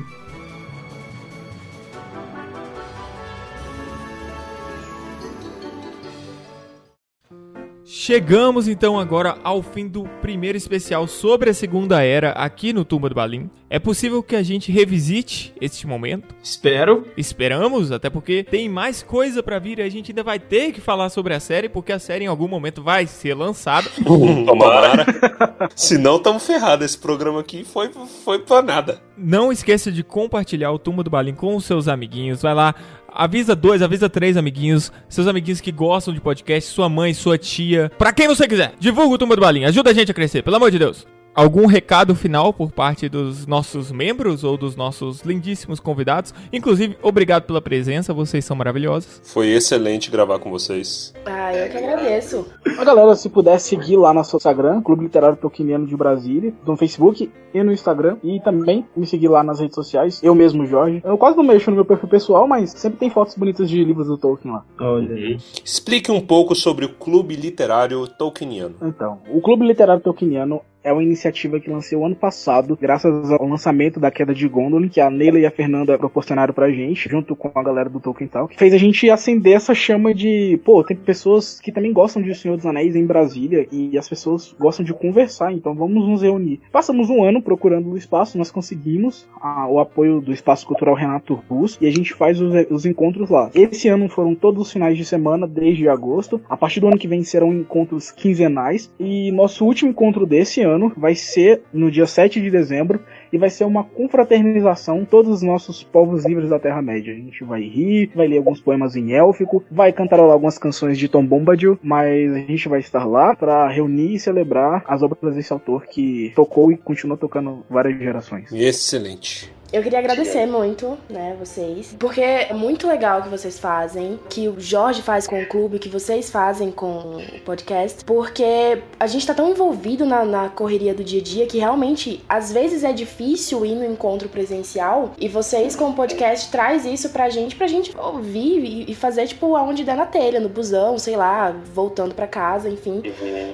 [7.86, 13.11] Chegamos então agora ao fim do primeiro especial sobre a Segunda Era aqui no Tumba
[13.11, 13.51] do Balim.
[13.69, 16.35] É possível que a gente revisite este momento?
[16.43, 17.06] Espero.
[17.15, 20.81] Esperamos, até porque tem mais coisa pra vir e a gente ainda vai ter que
[20.81, 23.90] falar sobre a série, porque a série em algum momento vai ser lançada.
[24.47, 25.05] Tomara.
[25.77, 26.85] Se não, tamo ferrado.
[26.85, 27.90] Esse programa aqui foi,
[28.24, 29.02] foi pra nada.
[29.16, 32.40] Não esqueça de compartilhar o Tumba do Balim com os seus amiguinhos.
[32.40, 32.74] Vai lá,
[33.15, 37.91] avisa dois, avisa três amiguinhos, seus amiguinhos que gostam de podcast, sua mãe, sua tia,
[37.97, 38.74] pra quem você quiser.
[38.78, 41.07] Divulga o Tumba do Balim, ajuda a gente a crescer, pelo amor de Deus.
[41.35, 46.32] Algum recado final por parte dos nossos membros ou dos nossos lindíssimos convidados?
[46.52, 49.20] Inclusive, obrigado pela presença, vocês são maravilhosos.
[49.24, 51.12] Foi excelente gravar com vocês.
[51.27, 52.47] Ah, eu que agradeço.
[52.78, 56.77] A galera, se puder seguir lá no nosso Instagram, Clube Literário Tolkieniano de Brasília, no
[56.77, 61.02] Facebook e no Instagram, e também me seguir lá nas redes sociais, eu mesmo, Jorge.
[61.05, 64.06] Eu quase não mexo no meu perfil pessoal, mas sempre tem fotos bonitas de livros
[64.06, 64.65] do Tolkien lá.
[64.81, 65.39] Olha aí.
[65.65, 68.77] Explique um pouco sobre o Clube Literário Tolkieniano.
[68.82, 73.48] Então, o Clube Literário Tolkieniano é uma iniciativa que lancei o ano passado, graças ao
[73.48, 77.35] lançamento da Queda de Gondolin, que a Neila e a Fernanda proporcionaram pra gente, junto
[77.35, 80.97] com a galera do Tolkien Talk, fez a gente acender essa chama de, pô, tem
[80.97, 84.85] pessoas que também gostam de O Senhor dos Anéis em Brasília, e as pessoas gostam
[84.85, 86.61] de conversar, então vamos nos reunir.
[86.70, 91.32] Passamos um ano procurando o espaço, nós conseguimos a- o apoio do Espaço Cultural Renato
[91.32, 93.51] Urbus, e a gente faz os, os encontros lá.
[93.55, 96.40] Esse ano foram todos os finais de semana, desde agosto.
[96.48, 100.74] A partir do ano que vem serão encontros quinzenais, e nosso último encontro desse ano
[100.97, 103.01] vai ser no dia 7 de dezembro
[103.33, 107.13] e vai ser uma confraternização todos os nossos povos livres da Terra-média.
[107.13, 111.09] A gente vai rir, vai ler alguns poemas em élfico, vai cantarolar algumas canções de
[111.09, 115.53] Tom Bombadil, mas a gente vai estar lá para reunir e celebrar as obras desse
[115.53, 118.53] autor que tocou e continua tocando várias gerações.
[118.53, 119.53] Excelente.
[119.75, 124.49] Eu queria agradecer muito, né, vocês, porque é muito legal o que vocês fazem, que
[124.49, 129.27] o Jorge faz com o clube, que vocês fazem com o podcast, porque a gente
[129.27, 132.93] tá tão envolvido na, na correria do dia a dia que realmente, às vezes é
[132.93, 137.67] difícil ir no encontro presencial e vocês com o podcast traz isso pra gente, pra
[137.67, 142.29] gente ouvir e, fazer, tipo, aonde der na telha, no busão, sei lá, voltando pra
[142.29, 143.03] casa, enfim.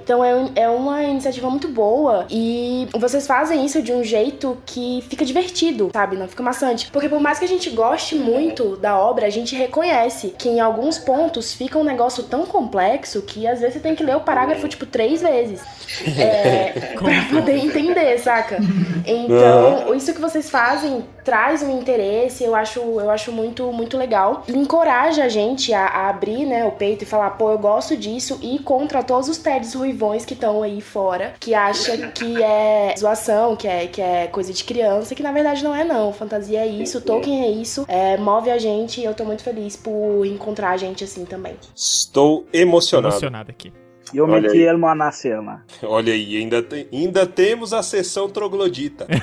[0.04, 5.02] Então é, é uma iniciativa muito boa e vocês fazem isso de um jeito que
[5.08, 6.09] fica divertido, sabe?
[6.10, 6.16] Sabe?
[6.16, 6.90] Não fica maçante.
[6.90, 10.60] Porque por mais que a gente goste muito da obra, a gente reconhece que em
[10.60, 14.20] alguns pontos fica um negócio tão complexo que às vezes você tem que ler o
[14.20, 15.60] parágrafo, tipo, três vezes.
[16.20, 18.58] É, pra poder entender, saca?
[19.06, 24.44] Então, isso que vocês fazem traz um interesse, eu acho, eu acho muito, muito legal.
[24.48, 28.38] Encoraja a gente a, a abrir, né, o peito e falar, pô, eu gosto disso
[28.42, 33.56] e contra todos os TEDs ruivões que estão aí fora, que acha que é zoação,
[33.56, 35.89] que é, que é coisa de criança, que na verdade não é não.
[36.12, 39.76] Fantasia é isso, Tolkien é isso, é, move a gente e eu tô muito feliz
[39.76, 41.54] por encontrar a gente assim também.
[41.74, 43.14] Estou emocionado.
[43.14, 43.72] Emocionado aqui.
[44.12, 44.58] Eu Olha aí.
[44.62, 45.64] ele uma na cena.
[45.84, 49.06] Olha aí, ainda, tem- ainda temos a sessão troglodita.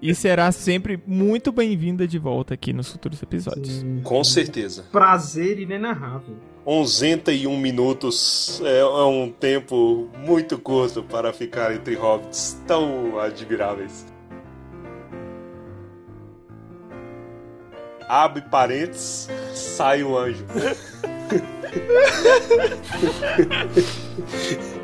[0.00, 3.84] E será sempre muito bem-vinda de volta aqui nos futuros episódios.
[4.02, 4.84] Com certeza.
[4.90, 6.34] Prazer inenarrável.
[6.66, 7.22] 11
[7.58, 14.06] minutos é, é um tempo muito curto para ficar entre hobbits tão admiráveis.
[18.08, 20.44] Abre parênteses, sai um anjo.